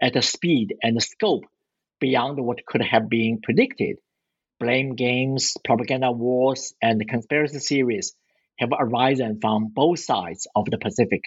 [0.00, 1.44] at a speed and scope
[2.00, 3.96] beyond what could have been predicted.
[4.60, 8.14] Blame games, propaganda wars, and conspiracy theories
[8.58, 11.22] have arisen from both sides of the Pacific.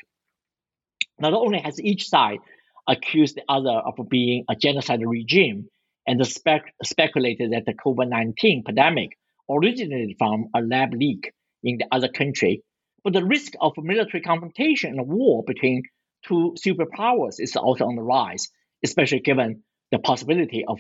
[1.20, 2.40] Not only has each side
[2.88, 5.70] accused the other of being a genocide regime,
[6.08, 9.18] and spec- speculated that the COVID 19 pandemic
[9.50, 11.32] originated from a lab leak
[11.64, 12.64] in the other country.
[13.04, 15.84] But the risk of military confrontation and war between
[16.26, 18.50] two superpowers is also on the rise,
[18.84, 20.80] especially given the possibility of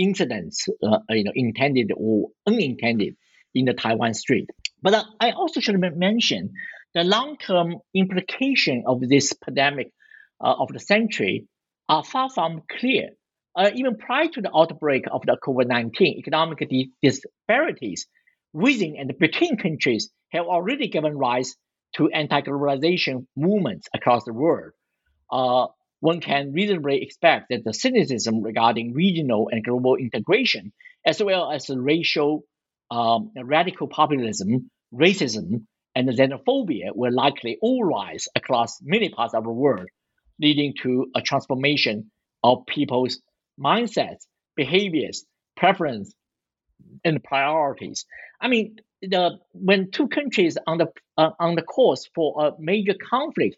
[0.00, 3.14] incidents, uh, you know, intended or unintended,
[3.54, 4.48] in the Taiwan Strait.
[4.82, 6.52] But I also should mention
[6.94, 9.92] the long-term implication of this pandemic
[10.40, 11.46] uh, of the century
[11.88, 13.10] are far from clear
[13.56, 16.68] uh, even prior to the outbreak of the COVID 19, economic
[17.02, 18.06] disparities
[18.52, 21.56] within and between countries have already given rise
[21.96, 24.72] to anti globalization movements across the world.
[25.30, 25.66] Uh,
[26.00, 30.72] one can reasonably expect that the cynicism regarding regional and global integration,
[31.06, 32.42] as well as the racial
[32.90, 39.50] um, radical populism, racism, and xenophobia, will likely all rise across many parts of the
[39.50, 39.88] world,
[40.40, 42.10] leading to a transformation
[42.42, 43.20] of people's
[43.58, 44.26] mindsets,
[44.56, 45.24] behaviors,
[45.56, 46.14] preferences,
[47.04, 48.06] and priorities.
[48.40, 50.86] I mean, the when two countries on the
[51.16, 53.56] uh, on the course for a major conflict,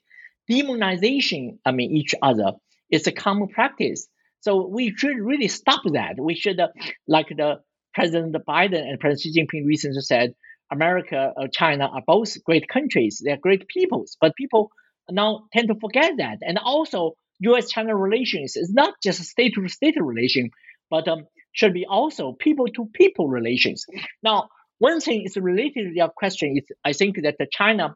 [0.51, 2.53] demonization, I mean, each other
[2.91, 4.09] is a common practice.
[4.41, 6.17] So we should really stop that.
[6.19, 6.69] We should, uh,
[7.07, 7.61] like the
[7.95, 10.35] President Biden and President Xi Jinping recently said,
[10.71, 13.21] America, uh, China are both great countries.
[13.23, 14.71] They're great peoples, but people
[15.11, 16.39] now tend to forget that.
[16.43, 20.51] And also, U.S.-China relations is not just a state-to-state relation,
[20.91, 23.85] but um, should be also people-to-people relations.
[24.23, 27.95] Now, one thing is related to your question is I think that China,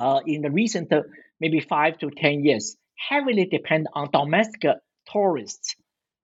[0.00, 1.02] uh, in the recent uh,
[1.40, 2.76] maybe five to 10 years
[3.08, 4.76] heavily depend on domestic
[5.10, 5.76] tourists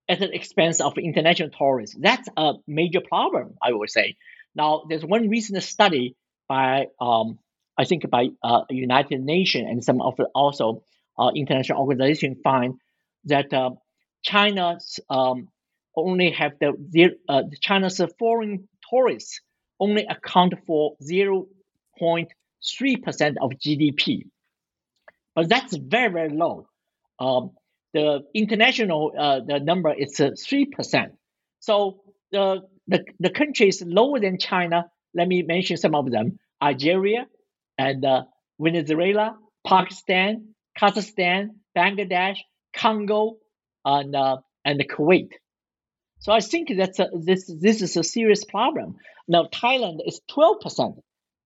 [0.09, 1.97] at the expense of international tourists.
[1.99, 4.16] That's a major problem, I would say.
[4.55, 6.16] Now, there's one recent study
[6.49, 7.39] by, um,
[7.79, 10.83] I think, by uh, United Nations and some of also
[11.18, 12.74] uh, international organization find
[13.24, 13.70] that uh,
[14.22, 15.49] China's um,
[15.97, 19.41] only have the, the uh, China's foreign tourists
[19.81, 21.47] only account for zero
[21.99, 22.29] point
[22.62, 24.22] 3% of GDP.
[25.34, 26.68] But that's very, very low.
[27.18, 27.52] Um,
[27.92, 31.11] the international uh, the number is uh, 3%.
[31.61, 32.00] So
[32.34, 37.26] uh, the, the, the countries lower than China, let me mention some of them Algeria
[37.78, 38.22] and uh,
[38.59, 39.36] Venezuela,
[39.66, 42.38] Pakistan, Kazakhstan, Bangladesh,
[42.74, 43.36] Congo,
[43.84, 45.30] and, uh, and Kuwait.
[46.20, 48.96] So I think that's a, this this is a serious problem.
[49.28, 50.96] Now Thailand is twelve percent.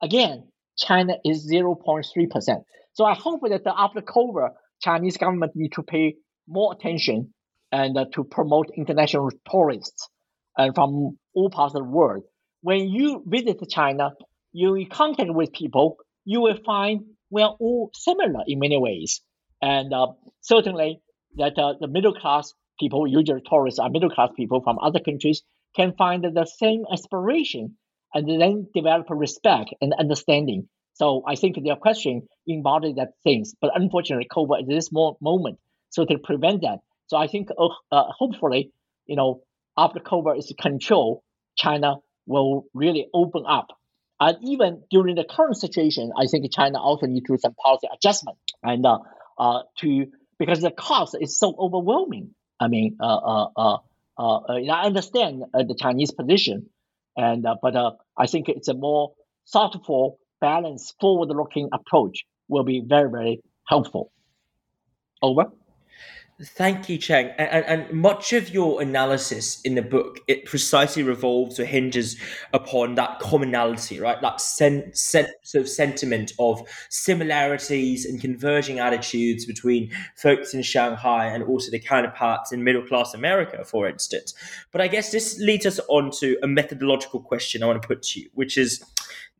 [0.02, 0.44] Again,
[0.76, 2.64] China is 0.3 percent.
[2.92, 4.50] So I hope that after COVID,
[4.82, 6.16] Chinese government need to pay
[6.48, 7.32] more attention
[7.72, 10.08] and uh, to promote international tourists
[10.56, 12.24] and from all parts of the world.
[12.62, 14.10] When you visit China,
[14.52, 19.20] you in contact with people, you will find we are all similar in many ways.
[19.62, 20.08] And uh,
[20.40, 21.00] certainly
[21.36, 25.42] that uh, the middle class people, usually tourists are middle class people from other countries,
[25.76, 27.76] can find the same aspiration
[28.14, 30.68] and then develop respect and understanding.
[30.94, 35.58] So I think their question embodies that things, but unfortunately, COVID at this more moment,
[35.88, 36.78] so to prevent that.
[37.06, 38.72] So I think uh, uh, hopefully,
[39.06, 39.42] you know,
[39.76, 41.22] after COVID is controlled,
[41.56, 41.96] China
[42.26, 43.68] will really open up.
[44.20, 47.88] And even during the current situation, I think China also needs to do some policy
[47.92, 48.98] adjustment and uh,
[49.38, 50.06] uh, to
[50.38, 52.34] because the cost is so overwhelming.
[52.58, 53.76] I mean, uh, uh, uh,
[54.18, 56.68] uh, uh I understand the Chinese position,
[57.16, 59.12] and uh, but uh, I think it's a more
[59.52, 64.12] thoughtful, balanced, forward-looking approach will be very, very helpful.
[65.22, 65.52] Over.
[66.42, 67.28] Thank you, Cheng.
[67.36, 72.16] And, and, much of your analysis in the book it precisely revolves or hinges
[72.54, 74.18] upon that commonality, right?
[74.22, 81.26] That sen- sen- sort of sentiment of similarities and converging attitudes between folks in Shanghai
[81.26, 84.32] and also the counterparts in middle class America, for instance.
[84.72, 88.02] But I guess this leads us on to a methodological question I want to put
[88.02, 88.82] to you, which is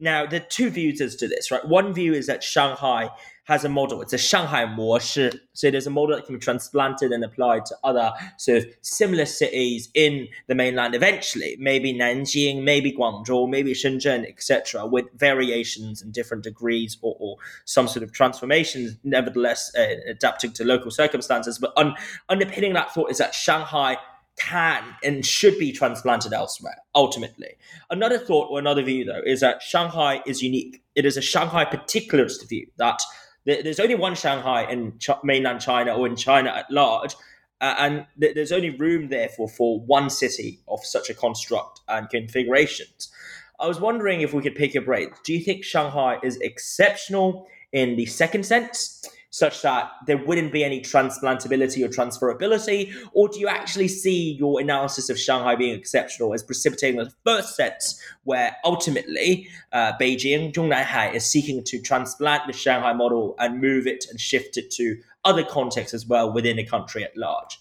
[0.01, 1.67] now there are two views as to this, right?
[1.67, 3.09] One view is that Shanghai
[3.45, 4.03] has a model.
[4.03, 5.33] It's a Shanghai 模式.
[5.53, 9.27] So there's a model that can be transplanted and applied to other sort of similar
[9.27, 11.57] cities in the mainland eventually.
[11.59, 17.89] Maybe Nanjing, maybe Guangzhou, maybe Shenzhen, etc., with variations and different degrees or, or, some
[17.89, 21.59] sort of transformations, nevertheless uh, adapting to local circumstances.
[21.59, 21.95] But un-
[22.29, 23.97] underpinning that thought is that Shanghai
[24.39, 27.57] can and should be transplanted elsewhere, ultimately.
[27.91, 30.83] Another thought or another view, though, is that Shanghai is unique.
[30.95, 33.01] It is a Shanghai particularist view that
[33.45, 37.15] there's only one Shanghai in mainland China or in China at large,
[37.61, 43.11] uh, and there's only room therefore for one city of such a construct and configurations.
[43.59, 45.11] I was wondering if we could pick your brain.
[45.25, 49.07] Do you think Shanghai is exceptional in the second sense?
[49.31, 52.93] Such that there wouldn't be any transplantability or transferability?
[53.13, 57.57] Or do you actually see your analysis of Shanghai being exceptional as precipitating the first
[57.57, 63.87] sense where ultimately uh, Beijing, Zhongnanhai, is seeking to transplant the Shanghai model and move
[63.87, 67.59] it and shift it to other contexts as well within the country at large?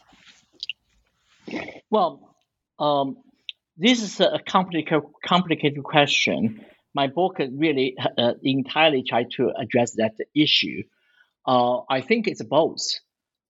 [1.90, 2.36] Well,
[2.80, 3.18] um,
[3.78, 6.66] this is a complicated, complicated question.
[6.94, 10.84] My book really uh, entirely tried to address that issue.
[11.50, 12.84] Uh, I think it's both.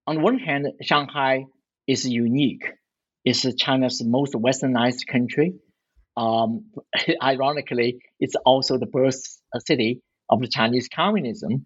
[0.07, 1.47] On one hand, Shanghai
[1.85, 2.63] is unique.
[3.25, 5.55] It's China's most westernized country.
[6.15, 6.71] Um,
[7.21, 9.21] ironically, it's also the birth
[9.67, 11.65] city of the Chinese communism,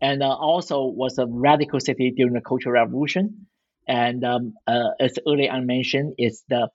[0.00, 3.48] and uh, also was a radical city during the Cultural Revolution.
[3.88, 6.68] And um, uh, as earlier I mentioned, it's the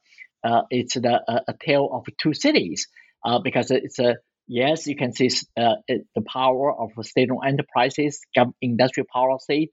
[0.43, 2.89] uh, it's the uh, a tale of two cities
[3.23, 4.17] uh, because it's a
[4.47, 8.21] yes, you can see uh, the power of state-owned enterprises,
[8.61, 9.71] industrial policy,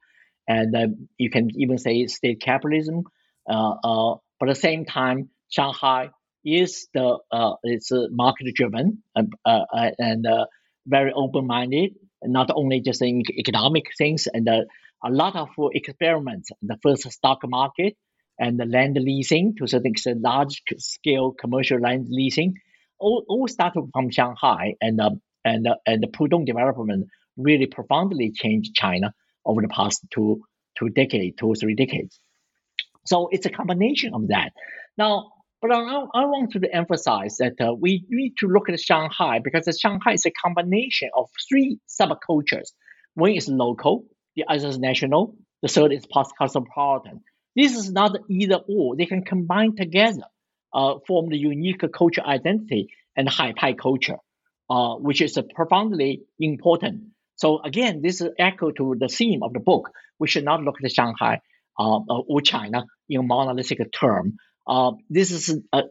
[0.48, 3.04] and uh, you can even say state capitalism.
[3.48, 6.10] Uh, uh but at the same time, Shanghai
[6.44, 10.26] is the uh, it's market-driven and, uh, and
[10.86, 11.94] very open-minded,
[12.24, 16.50] not only just in economic things, and a lot of experiments.
[16.62, 17.96] The first stock market
[18.38, 22.54] and the land leasing to a certain extent, large-scale commercial land leasing
[23.04, 25.10] all, all started from Shanghai, and uh,
[25.44, 29.12] and uh, and the Pudong development really profoundly changed China
[29.44, 30.42] over the past two
[30.78, 32.18] two decades, two three decades.
[33.06, 34.52] So it's a combination of that.
[34.96, 39.40] Now, but I, I want to emphasize that uh, we need to look at Shanghai
[39.44, 42.68] because Shanghai is a combination of three subcultures.
[43.14, 44.04] One is local,
[44.36, 47.20] the other is national, the third is post-cosmopolitan.
[47.54, 50.24] This is not either or; they can combine together
[50.74, 54.18] uh, form the unique culture identity and Haipai culture,
[54.70, 57.04] uh, which is profoundly important.
[57.36, 59.90] So again, this is echo to the theme of the book.
[60.18, 61.40] We should not look at Shanghai
[61.78, 64.36] uh, or China in a monolithic term.
[64.66, 65.82] Uh, this is uh,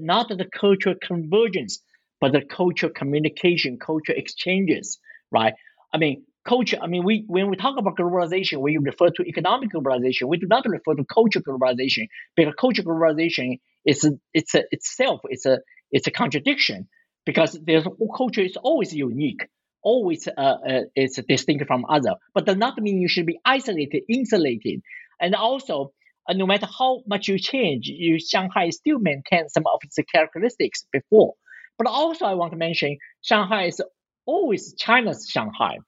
[0.00, 1.82] not the cultural convergence,
[2.20, 4.98] but the cultural communication, cultural exchanges,
[5.32, 5.54] right?
[5.92, 6.78] I mean, culture.
[6.80, 10.28] I mean, we when we talk about globalization, we refer to economic globalization.
[10.28, 15.20] We do not refer to cultural globalization because cultural globalization it's a, it's a, itself
[15.24, 15.58] it's a
[15.90, 16.88] it's a contradiction
[17.26, 19.46] because there's culture is always unique,
[19.82, 24.02] always uh, uh, it's distinct from other, but does not mean you should be isolated,
[24.08, 24.80] insulated,
[25.20, 25.92] and also.
[26.28, 30.84] Uh, no matter how much you change, you Shanghai still maintains some of its characteristics
[30.92, 31.32] before.
[31.78, 33.80] But also, I want to mention Shanghai is
[34.26, 35.78] always China's Shanghai,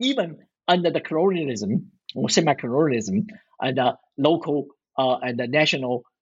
[0.00, 3.26] even under the colonialism or semi-colonialism
[3.60, 4.68] and the local
[4.98, 6.13] uh, and the national uh, uh,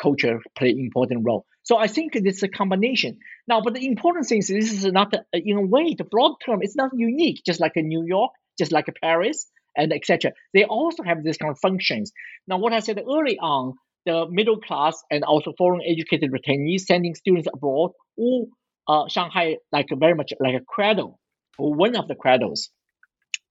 [0.00, 1.44] culture play important role.
[1.62, 3.18] So I think it's a combination.
[3.46, 6.36] Now, but the important thing is this is not, a, in a way, the broad
[6.44, 9.46] term, it's not unique, just like in New York, just like Paris,
[9.76, 10.32] and etc.
[10.54, 12.12] They also have these kind of functions.
[12.46, 13.74] Now, what I said early on,
[14.06, 18.46] the middle class and also foreign educated retainees sending students abroad, or
[18.86, 21.20] uh, Shanghai like very much like a cradle,
[21.58, 22.70] or one of the cradles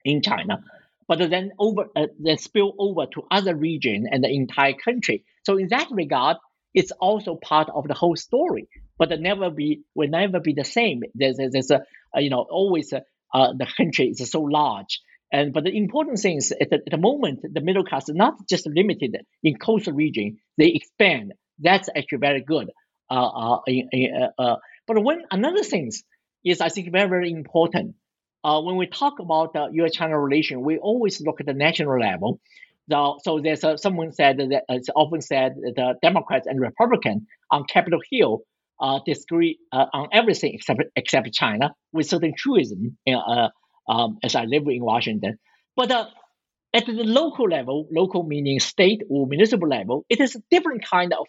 [0.03, 0.63] in China
[1.07, 5.23] but then over uh, then spill over to other region and the entire country.
[5.47, 6.37] So in that regard,
[6.73, 8.67] it's also part of the whole story
[8.97, 11.03] but never be will never be the same.
[11.13, 11.81] There's there's a,
[12.15, 15.01] you know always a, uh, the country is so large.
[15.31, 18.15] And but the important thing is at the, at the moment the middle class is
[18.15, 21.33] not just limited in coastal region; they expand.
[21.59, 22.69] That's actually very good.
[23.09, 25.91] Uh, uh, uh, uh, but when another thing
[26.43, 27.95] is, I think very very important.
[28.43, 32.39] Uh, when we talk about the U.S.-China relation, we always look at the national level.
[32.89, 37.23] So, so there's a, someone said that it's often said that the Democrats and Republicans
[37.51, 38.41] on Capitol Hill
[38.79, 42.97] uh, disagree uh, on everything except except China with certain truism.
[43.07, 43.49] Uh,
[43.89, 45.37] um, as I live in Washington,
[45.75, 46.07] but uh,
[46.73, 51.13] at the local level, local meaning state or municipal level, it is a different kind
[51.13, 51.27] of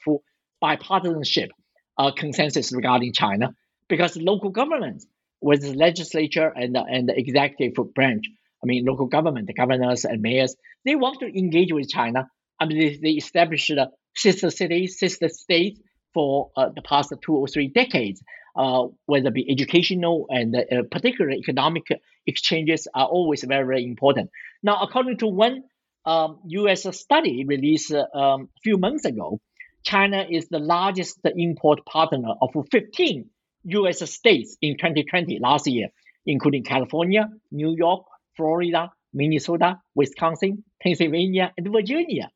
[0.62, 1.50] bipartisanship
[1.96, 3.54] uh, consensus regarding China
[3.88, 5.06] because local governments,
[5.40, 8.24] with the legislature and and the executive branch,
[8.62, 10.54] I mean local government, the governors and mayors,
[10.84, 12.28] they want to engage with China.
[12.60, 13.70] I mean they, they established
[14.16, 15.80] sister cities, sister states
[16.14, 18.22] for uh, the past two or three decades,
[18.56, 21.84] uh, whether it be educational and uh, particularly economic
[22.26, 24.30] exchanges are always very, very important.
[24.62, 25.64] Now, according to one
[26.04, 26.86] um, U.S.
[26.98, 29.40] study released um, a few months ago,
[29.84, 33.30] China is the largest import partner of 15
[33.64, 34.10] U.S.
[34.10, 35.88] states in 2020 last year,
[36.26, 38.04] including California, New York,
[38.38, 42.30] Florida, Minnesota, Wisconsin, Pennsylvania, and Virginia.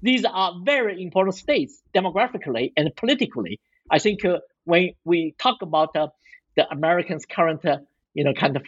[0.00, 3.58] These are very important states demographically and politically.
[3.90, 6.08] I think uh, when we talk about uh,
[6.56, 7.78] the Americans' current, uh,
[8.14, 8.64] you know, kind of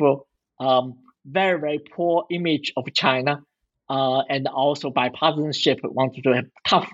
[0.59, 3.43] um, very, very poor image of China,
[3.89, 6.91] uh, and also bipartisanship wanted to have tough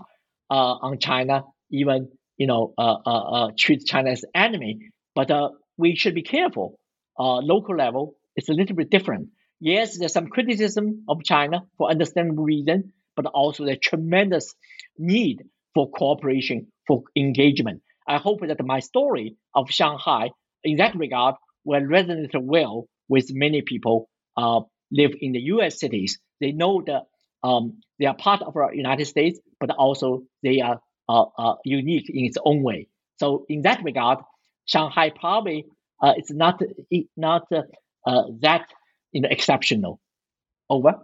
[0.51, 4.79] uh, on China, even, you know, uh, treat China as enemy.
[5.15, 5.31] But
[5.79, 6.79] we should be careful.
[7.19, 9.29] local level, it's a little bit different.
[9.61, 14.55] Yes, there's some criticism of China for understandable reason, but also the tremendous
[14.99, 15.45] need
[15.75, 17.83] for cooperation, for engagement.
[18.07, 20.31] I hope that my story of Shanghai,
[20.63, 24.61] in that regard, will resonate well with many people uh,
[24.93, 25.81] live in the U.S.
[25.81, 26.19] cities.
[26.41, 27.03] They know that
[27.43, 32.11] um, they are part of the United States, but also they are uh, uh, unique
[32.11, 32.89] in its own way.
[33.19, 34.19] So in that regard,
[34.67, 35.65] Shanghai probably
[36.03, 36.61] uh, is not
[37.17, 38.67] not uh, that
[39.17, 39.99] you know exceptional.
[40.69, 40.95] Over.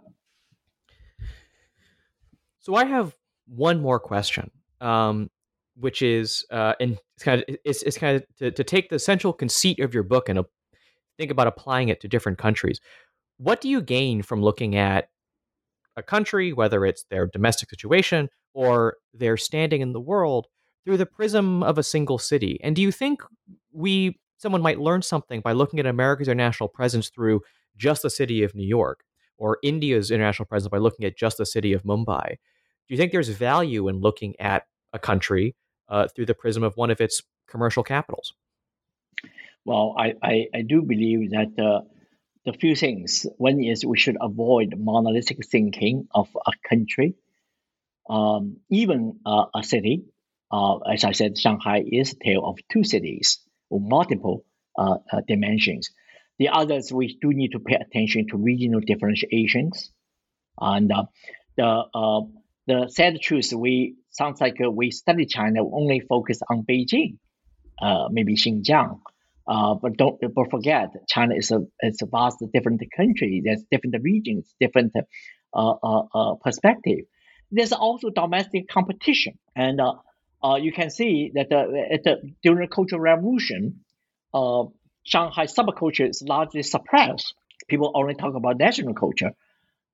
[2.59, 3.15] So I have
[3.47, 4.51] one more question,
[4.81, 5.29] um,
[5.75, 8.99] which is, uh, and it's kind of it's, it's kind of to, to take the
[8.99, 10.39] central conceit of your book and
[11.17, 12.79] think about applying it to different countries.
[13.37, 15.09] What do you gain from looking at
[15.97, 20.47] a country, whether it's their domestic situation or their standing in the world,
[20.85, 22.59] through the prism of a single city?
[22.63, 23.21] And do you think
[23.71, 27.41] we someone might learn something by looking at America's international presence through
[27.77, 29.01] just the city of New York,
[29.37, 32.37] or India's international presence by looking at just the city of Mumbai?
[32.87, 35.55] do you think there's value in looking at a country
[35.89, 38.33] uh, through the prism of one of its commercial capitals?
[39.65, 41.81] Well, I, I, I do believe that uh,
[42.45, 43.25] the few things.
[43.37, 47.15] One is we should avoid monolithic thinking of a country,
[48.09, 50.03] um, even uh, a city.
[50.51, 54.43] Uh, as I said, Shanghai is a tale of two cities with multiple
[54.77, 55.89] uh, uh, dimensions.
[56.39, 59.91] The others, we do need to pay attention to regional differentiations.
[60.59, 61.05] And uh,
[61.57, 62.25] the
[62.65, 67.17] the sad truth, we sounds like uh, we study China only focus on Beijing,
[67.81, 68.99] uh, maybe Xinjiang.
[69.45, 73.41] Uh, but don't but forget, China is a it's a vast different country.
[73.43, 77.05] There's different regions, different uh, uh, uh, perspective.
[77.51, 79.81] There's also domestic competition, and
[80.61, 83.81] you can see that at during the Cultural Revolution,
[85.03, 87.33] Shanghai subculture is largely suppressed.
[87.67, 89.31] People only talk about national culture,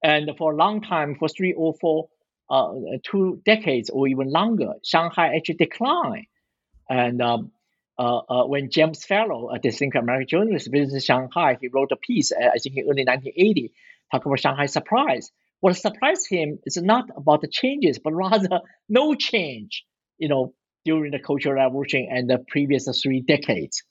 [0.03, 2.10] and for a long time, for three or four
[2.49, 6.26] uh, two decades or even longer, Shanghai actually declined.
[6.89, 7.51] And um,
[7.97, 12.32] uh, uh, when James Fallows, a distinguished American journalist, visited Shanghai, he wrote a piece,
[12.32, 13.72] uh, I think in early 1980,
[14.12, 15.32] talking about Shanghai surprise.
[15.60, 19.86] What surprised him is not about the changes, but rather no change,
[20.18, 20.53] you know,
[20.86, 23.84] during the Cultural Revolution and the previous three decades.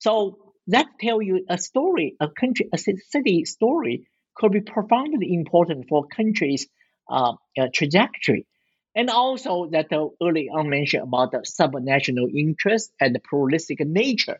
[0.00, 4.06] So that tell you a story, a country, a city story
[4.36, 6.66] could be profoundly important for countries
[7.10, 8.46] uh, uh, trajectory.
[8.94, 14.38] And also that uh, early on mentioned about the subnational interest and the pluralistic nature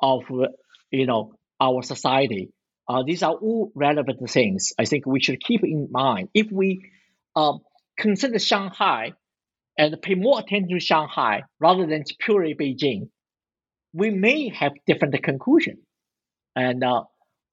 [0.00, 0.22] of
[0.90, 2.50] you know our society.
[2.88, 4.72] Uh, these are all relevant things.
[4.78, 6.88] I think we should keep in mind if we
[7.34, 7.54] uh,
[7.98, 9.12] consider Shanghai
[9.78, 13.08] and pay more attention to Shanghai rather than purely Beijing,
[13.96, 15.78] we may have different conclusion.
[16.54, 17.04] And uh,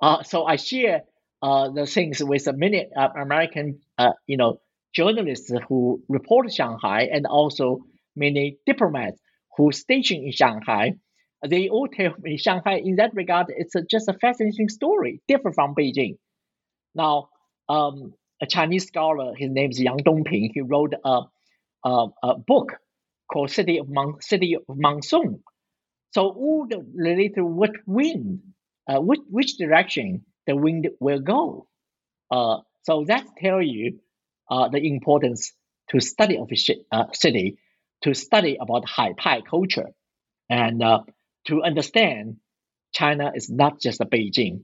[0.01, 1.03] uh, so I share
[1.41, 4.59] uh, the things with many uh, American, uh, you know,
[4.93, 7.79] journalists who report Shanghai and also
[8.15, 9.19] many diplomats
[9.57, 10.93] who stationed in Shanghai.
[11.47, 15.75] they all tell me Shanghai, in that regard, it's just a fascinating story, different from
[15.75, 16.17] Beijing.
[16.93, 17.29] Now,
[17.69, 21.21] um, a Chinese scholar, his name is Yang Dongping, he wrote a,
[21.85, 22.73] a, a book
[23.31, 25.41] called City of, Mon- City of Monsoon.
[26.13, 28.41] So all the related what wind,
[28.87, 31.67] uh, which, which direction the wind will go.
[32.29, 33.99] Uh, so that tell you
[34.49, 35.53] uh, the importance
[35.89, 37.57] to study of a uh, city,
[38.03, 39.89] to study about Pai culture,
[40.49, 40.99] and uh,
[41.47, 42.37] to understand
[42.93, 44.63] China is not just Beijing,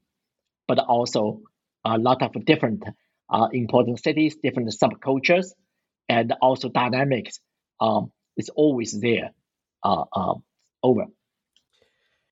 [0.68, 1.41] but also
[1.84, 2.84] a lot of different
[3.32, 5.47] uh, important cities, different subcultures,
[6.08, 7.39] and also dynamics.
[7.82, 9.32] Um, it's always there.
[10.82, 11.06] Over.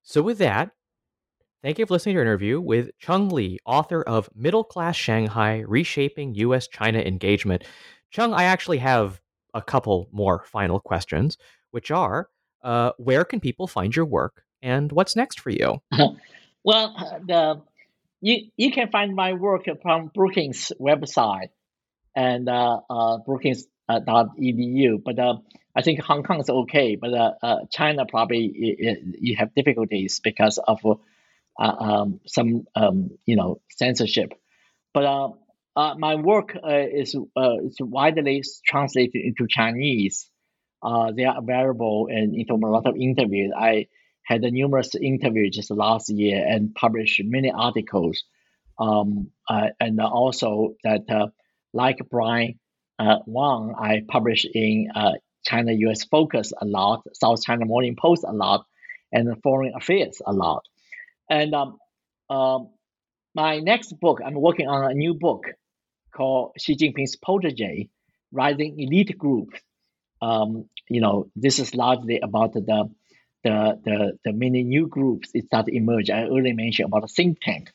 [0.08, 0.70] So, with that,
[1.62, 5.62] thank you for listening to our interview with Cheng Li, author of Middle Class Shanghai
[5.68, 6.66] Reshaping U.S.
[6.66, 7.64] China Engagement.
[8.10, 9.20] Chung, I actually have
[9.52, 11.36] a couple more final questions,
[11.72, 12.30] which are
[12.64, 15.82] uh, where can people find your work and what's next for you?
[16.64, 17.60] well, the
[18.22, 21.50] you you can find my work from Brookings website
[22.16, 25.36] and uh, uh, Brookings.edu, uh, but uh,
[25.78, 28.50] I think Hong Kong is okay, but uh, uh, China probably
[29.20, 34.32] you have difficulties because of uh, um, some um, you know censorship.
[34.92, 35.28] But uh,
[35.76, 40.28] uh, my work uh, is is widely translated into Chinese.
[40.82, 43.52] they are available and into a lot of interviews.
[43.56, 43.86] I
[44.24, 48.24] had numerous interviews just last year and published many articles.
[48.80, 51.30] Um, and also that
[51.72, 52.58] like Brian
[52.98, 54.88] Wong, I published in
[55.48, 58.66] China US Focus a lot, South China Morning Post a lot,
[59.12, 60.64] and Foreign Affairs a lot.
[61.30, 61.78] And um,
[62.28, 62.70] um,
[63.34, 65.44] my next book, I'm working on a new book
[66.14, 67.88] called Xi Jinping's Protege,
[68.32, 69.50] Rising Elite Group.
[70.20, 72.90] Um, you know, this is largely about the
[73.44, 76.10] the, the, the many new groups that start emerge.
[76.10, 77.70] I earlier mentioned about a think tank,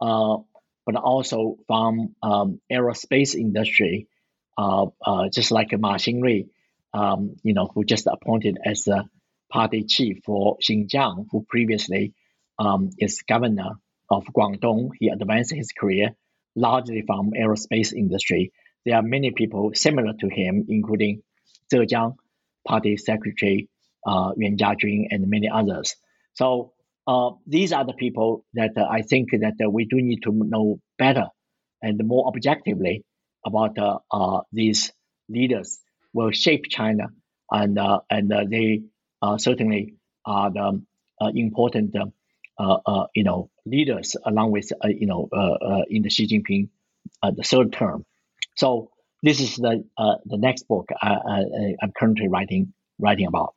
[0.00, 0.36] uh,
[0.84, 4.06] but also from um, aerospace industry,
[4.58, 6.48] uh, uh, just like Ma Xingrui,
[6.92, 9.04] um, you know, who just appointed as a
[9.50, 12.14] party chief for Xinjiang, who previously
[12.58, 13.72] um, is governor
[14.10, 14.90] of Guangdong.
[14.98, 16.10] He advanced his career
[16.56, 18.52] largely from aerospace industry.
[18.84, 21.22] There are many people similar to him, including
[21.72, 22.16] Zhejiang
[22.66, 23.68] Party Secretary
[24.06, 25.96] uh, Yuan Jiajun and many others.
[26.34, 26.72] So
[27.06, 30.32] uh, these are the people that uh, I think that uh, we do need to
[30.32, 31.26] know better
[31.82, 33.04] and more objectively
[33.44, 34.92] about uh, uh, these
[35.28, 35.80] leaders
[36.12, 37.08] will shape China,
[37.50, 38.82] and uh, and uh, they
[39.22, 39.94] uh, certainly
[40.24, 40.82] are the
[41.20, 45.28] uh, important uh, uh, you know leaders along with you know
[45.88, 46.68] in the Xi Jinping
[47.36, 48.04] the third term.
[48.56, 48.90] So
[49.22, 51.44] this is the the next book I,
[51.82, 53.54] I'm currently writing writing about.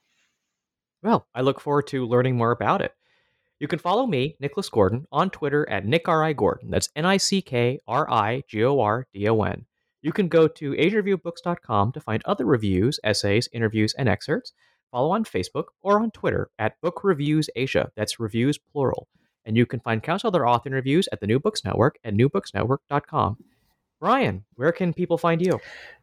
[1.04, 2.94] Well, I look forward to learning more about it.
[3.60, 6.24] You can follow me, Nicholas Gordon, on Twitter at Nick R.
[6.24, 6.34] I.
[6.34, 6.72] Gordon.
[6.72, 9.66] That's N I C K R I G O R D O N.
[10.02, 14.54] You can go to asianreviewbooks.com to find other reviews, essays, interviews, and excerpts.
[14.92, 17.92] Follow on Facebook or on Twitter at Book Reviews Asia.
[17.96, 19.08] That's reviews plural.
[19.46, 23.38] And you can find countless other author interviews at the New Books Network at newbooksnetwork.com.
[24.00, 25.60] Brian, where can people find you?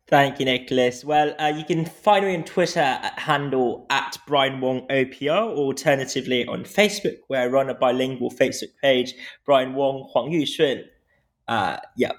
[0.07, 1.05] Thank you, Nicholas.
[1.05, 5.67] Well, uh, you can find me on Twitter at handle at Brian Wong OPR, or
[5.67, 10.85] alternatively on Facebook, where I run a bilingual Facebook page, Brian Wong Huang Yu Shun.
[11.47, 12.13] Uh, yeah,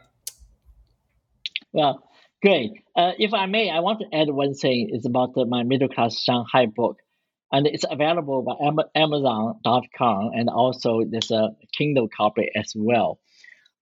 [1.72, 2.04] well,
[2.42, 2.72] great.
[2.96, 4.90] Uh, if I may, I want to add one thing.
[4.92, 6.98] It's about the, my middle class Shanghai book,
[7.52, 13.20] and it's available by Amazon.com, and also there's a Kindle copy as well.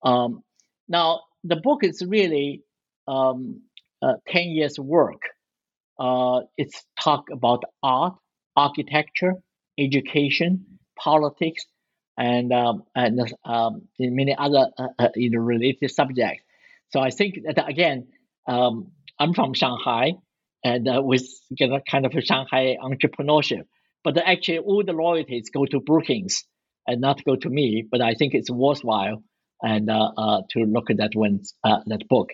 [0.03, 0.43] Um,
[0.87, 2.63] now, the book is really
[3.07, 3.61] um,
[4.01, 5.21] uh, ten years work.
[5.99, 8.15] Uh, it's talk about art,
[8.55, 9.33] architecture,
[9.79, 10.65] education,
[10.97, 11.65] politics,
[12.17, 15.09] and um, and um, many other uh, uh
[15.39, 16.43] related subjects.
[16.89, 18.07] So I think that again,
[18.47, 20.13] um, I'm from Shanghai
[20.63, 23.63] and uh, with you know, kind of a Shanghai entrepreneurship,
[24.03, 26.43] but actually all the royalties go to Brookings
[26.85, 27.85] and not go to me.
[27.89, 29.23] But I think it's worthwhile
[29.61, 32.29] and uh, uh, to look at that one uh, that book.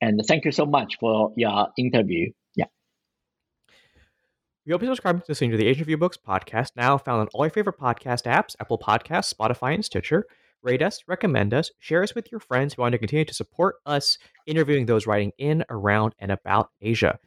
[0.00, 2.30] And thank you so much for your interview.
[2.54, 2.66] Yeah.
[4.66, 7.28] We hope you subscribe to listening to the Asian Review Books podcast, now found on
[7.32, 10.26] all your favorite podcast apps, Apple Podcasts, Spotify, and Stitcher
[10.64, 13.76] rate us, recommend us, share us with your friends who want to continue to support
[13.86, 17.18] us interviewing those writing in, around, and about Asia.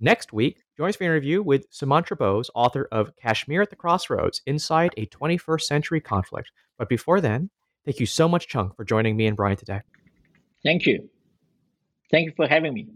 [0.00, 3.76] Next week, join us for an interview with Sumantra Bose, author of Kashmir at the
[3.76, 6.50] Crossroads Inside a 21st Century Conflict.
[6.78, 7.50] But before then,
[7.84, 9.80] thank you so much, Cheng, for joining me and Brian today.
[10.64, 11.08] Thank you.
[12.10, 12.88] Thank you for having me.